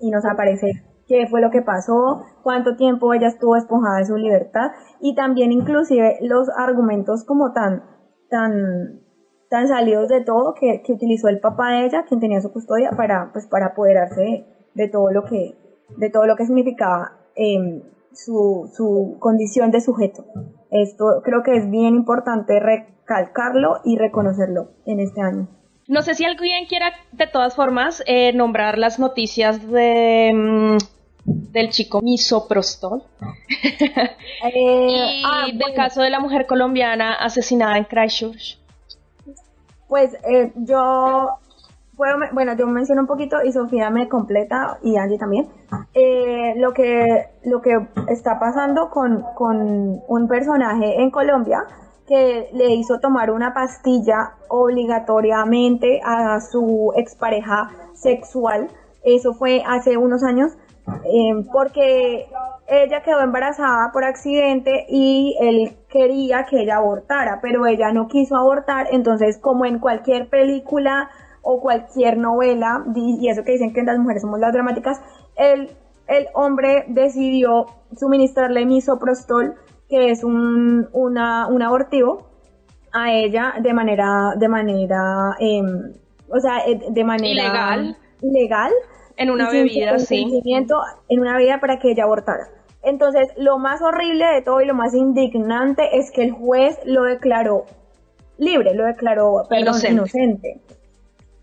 y 0.00 0.10
nos 0.10 0.24
aparece 0.24 0.84
qué 1.06 1.26
fue 1.28 1.40
lo 1.40 1.50
que 1.50 1.62
pasó, 1.62 2.22
cuánto 2.42 2.76
tiempo 2.76 3.12
ella 3.14 3.28
estuvo 3.28 3.54
despojada 3.54 3.98
de 3.98 4.06
su 4.06 4.16
libertad 4.16 4.72
y 5.00 5.14
también 5.14 5.52
inclusive 5.52 6.18
los 6.22 6.48
argumentos 6.56 7.24
como 7.24 7.52
tan, 7.52 7.84
tan, 8.28 9.00
tan 9.48 9.68
salidos 9.68 10.08
de 10.08 10.22
todo 10.22 10.54
que, 10.54 10.82
que 10.84 10.92
utilizó 10.92 11.28
el 11.28 11.40
papá 11.40 11.70
de 11.70 11.86
ella, 11.86 12.04
quien 12.08 12.20
tenía 12.20 12.40
su 12.40 12.52
custodia, 12.52 12.90
para, 12.96 13.30
pues, 13.32 13.46
para 13.46 13.66
apoderarse 13.66 14.46
de, 14.74 14.88
todo 14.88 15.10
lo 15.12 15.24
que, 15.24 15.56
de 15.96 16.10
todo 16.10 16.26
lo 16.26 16.36
que 16.36 16.46
significaba 16.46 17.12
eh, 17.36 17.82
su, 18.12 18.70
su 18.74 19.16
condición 19.20 19.70
de 19.70 19.80
sujeto. 19.80 20.24
Esto 20.70 21.22
creo 21.24 21.42
que 21.42 21.56
es 21.56 21.70
bien 21.70 21.94
importante 21.94 22.58
recalcarlo 22.60 23.80
y 23.84 23.96
reconocerlo 23.96 24.70
en 24.86 25.00
este 25.00 25.20
año. 25.20 25.48
No 25.88 26.02
sé 26.02 26.14
si 26.14 26.24
alguien 26.24 26.66
quiera, 26.66 26.92
de 27.12 27.26
todas 27.26 27.54
formas, 27.54 28.02
eh, 28.06 28.32
nombrar 28.32 28.76
las 28.76 28.98
noticias 28.98 29.70
de 29.70 30.32
mm, 30.34 30.76
del 31.26 31.70
chico 31.70 32.00
misoprostol 32.02 33.02
Eh, 34.44 35.20
y 35.20 35.22
ah, 35.24 35.46
del 35.46 35.58
bueno, 35.58 35.74
caso 35.74 36.02
de 36.02 36.10
la 36.10 36.20
mujer 36.20 36.46
colombiana 36.46 37.14
asesinada 37.14 37.78
en 37.78 37.84
Christchurch. 37.84 38.58
Pues 39.88 40.14
eh, 40.28 40.52
yo 40.56 41.38
bueno, 41.96 42.54
yo 42.54 42.66
menciono 42.66 43.02
un 43.02 43.06
poquito 43.06 43.42
y 43.42 43.52
Sofía 43.52 43.90
me 43.90 44.08
completa 44.08 44.78
y 44.82 44.96
Angie 44.96 45.18
también. 45.18 45.48
Eh, 45.94 46.54
lo 46.56 46.72
que 46.72 47.28
lo 47.44 47.60
que 47.62 47.88
está 48.08 48.38
pasando 48.38 48.90
con, 48.90 49.24
con 49.34 50.02
un 50.06 50.28
personaje 50.28 51.00
en 51.00 51.10
Colombia 51.10 51.64
que 52.06 52.48
le 52.52 52.74
hizo 52.74 53.00
tomar 53.00 53.30
una 53.30 53.52
pastilla 53.52 54.34
obligatoriamente 54.48 56.00
a 56.04 56.40
su 56.40 56.92
expareja 56.96 57.70
sexual. 57.94 58.68
Eso 59.02 59.34
fue 59.34 59.62
hace 59.66 59.96
unos 59.96 60.22
años 60.22 60.52
eh, 61.04 61.44
porque 61.52 62.28
ella 62.68 63.02
quedó 63.02 63.20
embarazada 63.20 63.90
por 63.92 64.04
accidente 64.04 64.86
y 64.88 65.36
él 65.40 65.76
quería 65.88 66.44
que 66.44 66.62
ella 66.62 66.76
abortara, 66.76 67.40
pero 67.40 67.66
ella 67.66 67.92
no 67.92 68.06
quiso 68.06 68.36
abortar, 68.36 68.88
entonces 68.92 69.38
como 69.38 69.64
en 69.64 69.78
cualquier 69.78 70.28
película 70.28 71.10
o 71.48 71.60
cualquier 71.60 72.18
novela, 72.18 72.84
y 72.94 73.28
eso 73.28 73.44
que 73.44 73.52
dicen 73.52 73.72
que 73.72 73.82
las 73.84 73.98
mujeres 73.98 74.22
somos 74.22 74.40
las 74.40 74.52
dramáticas, 74.52 75.00
el, 75.36 75.70
el 76.08 76.26
hombre 76.34 76.84
decidió 76.88 77.66
suministrarle 77.96 78.66
misoprostol, 78.66 79.54
que 79.88 80.10
es 80.10 80.24
un, 80.24 80.88
una, 80.92 81.46
un 81.46 81.62
abortivo, 81.62 82.26
a 82.92 83.12
ella 83.12 83.54
de 83.60 83.72
manera, 83.72 84.32
de 84.36 84.48
manera, 84.48 85.36
em, 85.38 85.92
o 86.28 86.40
sea, 86.40 86.66
eh, 86.66 86.80
de 86.90 87.04
manera 87.04 87.28
Ilegal. 87.44 87.96
ilegal 88.22 88.72
En 89.16 89.30
una 89.30 89.48
bebida, 89.48 89.98
sí. 90.00 90.42
en 90.44 91.20
una 91.20 91.36
bebida 91.36 91.60
para 91.60 91.78
que 91.78 91.92
ella 91.92 92.04
abortara. 92.04 92.48
Entonces, 92.82 93.28
lo 93.36 93.58
más 93.58 93.82
horrible 93.82 94.26
de 94.26 94.42
todo 94.42 94.60
y 94.62 94.66
lo 94.66 94.74
más 94.74 94.94
indignante 94.94 95.96
es 95.98 96.10
que 96.10 96.24
el 96.24 96.32
juez 96.32 96.76
lo 96.84 97.04
declaró 97.04 97.66
libre, 98.38 98.74
lo 98.74 98.84
declaró 98.84 99.42
perdón, 99.48 99.74
Inocente. 99.74 99.92
inocente. 99.92 100.60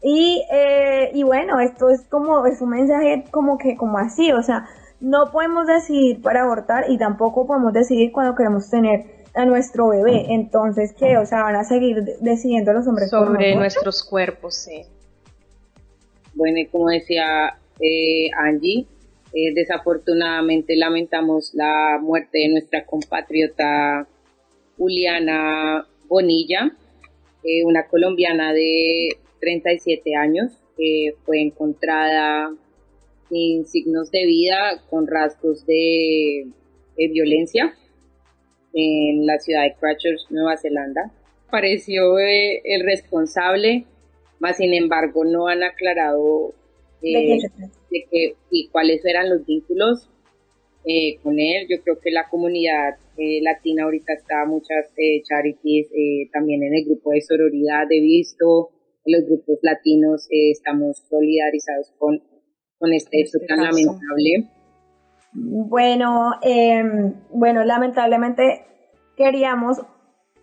Y, 0.04 0.44
eh, 0.52 1.12
y 1.14 1.24
bueno, 1.24 1.62
esto 1.62 1.90
es 1.90 2.02
como, 2.10 2.46
es 2.46 2.62
un 2.62 2.70
mensaje 2.72 3.24
como 3.32 3.58
que, 3.58 3.78
como 3.78 3.98
así, 3.98 4.34
o 4.34 4.44
sea, 4.44 4.68
no 5.00 5.32
podemos 5.32 5.66
decidir 5.66 6.22
para 6.22 6.44
abortar 6.44 6.86
y 6.90 6.98
tampoco 6.98 7.48
podemos 7.48 7.72
decidir 7.72 8.12
cuando 8.12 8.36
queremos 8.36 8.70
tener 8.70 9.24
a 9.34 9.46
nuestro 9.46 9.88
bebé. 9.90 10.26
Entonces, 10.34 10.94
¿qué? 10.94 11.18
O 11.18 11.26
sea, 11.26 11.44
van 11.44 11.56
a 11.56 11.64
seguir 11.64 12.04
de- 12.04 12.18
decidiendo 12.20 12.74
los 12.74 12.86
hombres 12.86 13.10
Sobre 13.10 13.56
nuestros 13.56 14.04
cuerpos, 14.04 14.56
sí. 14.56 14.84
Bueno, 16.36 16.58
y 16.60 16.66
como 16.68 16.90
decía 16.90 17.56
eh, 17.80 18.30
Angie, 18.38 18.86
eh, 19.34 19.54
desafortunadamente 19.56 20.76
lamentamos 20.76 21.52
la 21.54 21.98
muerte 22.02 22.40
de 22.40 22.50
nuestra 22.50 22.86
compatriota 22.86 24.06
Juliana 24.78 25.86
Bonilla, 26.08 26.72
eh, 27.44 27.64
una 27.66 27.88
colombiana 27.88 28.52
de 28.54 29.18
37 29.44 30.16
años, 30.16 30.54
fue 31.26 31.42
encontrada 31.42 32.56
sin 33.30 33.66
signos 33.66 34.10
de 34.10 34.26
vida, 34.26 34.82
con 34.90 35.06
rasgos 35.06 35.66
de, 35.66 36.48
de 36.98 37.08
violencia 37.10 37.76
en 38.74 39.26
la 39.26 39.38
ciudad 39.40 39.64
de 39.64 39.76
Christchurch, 39.80 40.30
Nueva 40.30 40.56
Zelanda. 40.58 41.12
Pareció 41.52 42.18
eh, 42.20 42.62
el 42.64 42.86
responsable, 42.86 43.86
más 44.40 44.58
sin 44.58 44.74
embargo 44.74 45.26
no 45.26 45.48
han 45.48 45.62
aclarado 45.62 46.54
¿De 47.02 47.12
qué 47.12 47.36
eh, 47.36 47.70
de 47.92 48.06
que 48.10 48.36
y 48.50 48.70
cuáles 48.70 49.04
eran 49.06 49.30
los 49.30 49.46
vínculos 49.46 50.10
eh, 50.86 51.18
con 51.22 51.40
él. 51.40 51.68
Yo 51.70 51.82
creo 51.84 52.00
que 52.00 52.12
la 52.12 52.30
comunidad 52.30 52.98
eh, 53.18 53.42
latina 53.42 53.84
ahorita 53.84 54.14
está 54.14 54.46
muchas 54.46 54.92
eh, 54.98 55.22
charities 55.24 55.88
eh, 55.92 56.30
también 56.32 56.64
en 56.64 56.74
el 56.74 56.86
grupo 56.86 57.12
de 57.12 57.22
sororidad 57.22 57.88
de 57.88 58.00
visto, 58.00 58.72
los 59.06 59.26
grupos 59.26 59.60
latinos 59.62 60.28
eh, 60.32 60.52
estamos 60.52 60.98
solidarizados 61.10 61.94
con, 61.98 62.20
con 62.80 62.94
este 62.94 63.22
hecho 63.22 63.38
Este 63.42 63.48
tan 63.48 63.58
caso. 63.58 63.72
lamentable. 63.72 64.50
Bueno, 65.34 66.32
em, 66.42 67.16
bueno, 67.32 67.64
lamentablemente 67.64 68.66
queríamos 69.18 69.82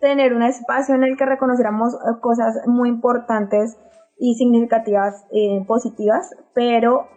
tener 0.01 0.33
un 0.33 0.43
espacio 0.43 0.95
en 0.95 1.03
el 1.03 1.15
que 1.17 1.25
reconociéramos 1.25 1.93
eh, 1.93 2.19
cosas 2.21 2.55
muy 2.67 2.89
importantes 2.89 3.77
y 4.17 4.35
significativas, 4.35 5.25
eh, 5.31 5.63
positivas, 5.65 6.29
pero 6.53 7.07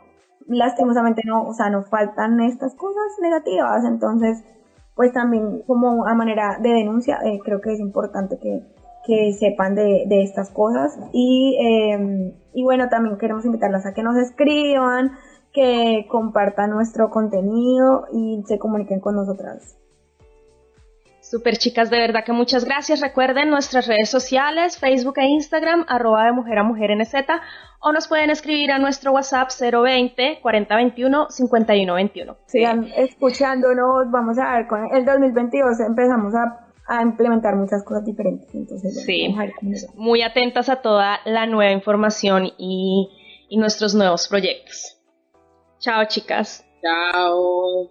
lastimosamente 0.47 1.23
no, 1.25 1.43
o 1.49 1.55
sea, 1.55 1.71
nos 1.71 1.89
faltan 1.89 2.41
estas 2.41 2.75
cosas 2.77 3.05
negativas, 3.21 3.85
entonces, 3.85 4.45
pues 4.95 5.13
también 5.13 5.63
como 5.67 6.07
a 6.07 6.15
manera 6.15 6.59
de 6.63 6.71
denuncia, 6.71 7.19
eh, 7.25 7.41
creo 7.45 7.61
que 7.61 7.73
es 7.73 7.81
importante 7.81 8.39
que, 8.41 8.63
que 9.07 9.33
sepan 9.33 9.75
de, 9.75 10.05
de 10.07 10.23
estas 10.23 10.51
cosas 10.51 10.99
y, 11.13 11.57
em, 11.61 12.33
y 12.55 12.63
bueno, 12.63 12.89
también 12.89 13.19
queremos 13.19 13.45
invitarlas 13.45 13.87
a 13.87 13.95
que 13.95 14.03
nos 14.03 14.17
escriban, 14.17 15.13
que 15.53 16.07
compartan 16.09 16.71
nuestro 16.71 17.11
contenido 17.11 18.07
y 18.13 18.43
se 18.47 18.59
comuniquen 18.59 19.01
con 19.01 19.15
nosotras. 19.15 19.77
Super 21.25 21.57
chicas, 21.57 21.89
de 21.89 21.99
verdad 21.99 22.23
que 22.23 22.33
muchas 22.33 22.67
gracias. 22.67 23.01
Recuerden 23.01 23.49
nuestras 23.49 23.87
redes 23.87 24.11
sociales, 24.11 24.79
Facebook 24.79 25.15
e 25.17 25.27
Instagram, 25.27 25.87
arroba 25.89 26.27
de 26.27 26.33
mujer 26.33 26.59
a 26.59 26.65
mujer 26.65 26.95
NZ, 26.95 27.15
o 27.81 27.93
nos 27.93 28.09
pueden 28.09 28.29
escribir 28.29 28.71
a 28.71 28.79
nuestro 28.79 29.13
WhatsApp 29.13 29.49
020 29.59 30.41
4021 30.43 31.31
5121. 31.31 32.37
Sigan 32.47 32.85
escuchándonos, 32.95 34.11
vamos 34.11 34.39
a 34.39 34.53
ver, 34.57 34.67
con 34.67 34.95
el 34.95 35.07
2022 35.07 35.81
empezamos 35.81 36.35
a, 36.35 36.67
a 36.87 37.03
implementar 37.03 37.57
muchas 37.57 37.83
cosas 37.85 38.05
diferentes, 38.05 38.49
entonces 38.55 39.03
Sí. 39.05 39.23
vamos 39.29 39.39
a 39.39 39.43
ver 39.45 39.53
cómo 39.59 39.71
nos 39.73 39.85
va. 39.85 39.93
Muy 39.97 40.23
atentas 40.23 40.69
a 40.69 40.77
toda 40.83 41.19
la 41.25 41.47
nueva 41.47 41.73
información 41.73 42.51
y, 42.59 43.09
y 43.49 43.57
nuestros 43.57 43.95
nuevos 43.95 44.29
proyectos. 44.29 44.97
Chao 45.81 46.05
chicas. 46.09 46.65
Chao. 46.83 47.91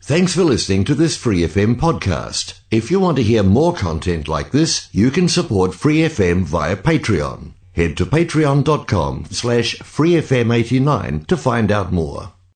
Thanks 0.00 0.34
for 0.34 0.44
listening 0.44 0.84
to 0.84 0.94
this 0.94 1.16
Free 1.16 1.42
FM 1.44 1.76
podcast. 1.76 2.60
If 2.70 2.90
you 2.90 3.00
want 3.00 3.16
to 3.16 3.22
hear 3.22 3.42
more 3.42 3.72
content 3.74 4.28
like 4.28 4.50
this, 4.52 4.88
you 4.92 5.10
can 5.10 5.28
support 5.28 5.74
Free 5.74 6.02
FM 6.08 6.44
via 6.44 6.76
Patreon. 6.76 7.54
Head 7.72 7.96
to 7.96 8.06
patreon.com 8.06 9.24
slash 9.30 9.76
freefm89 9.80 11.26
to 11.26 11.36
find 11.36 11.70
out 11.72 11.92
more. 11.92 12.32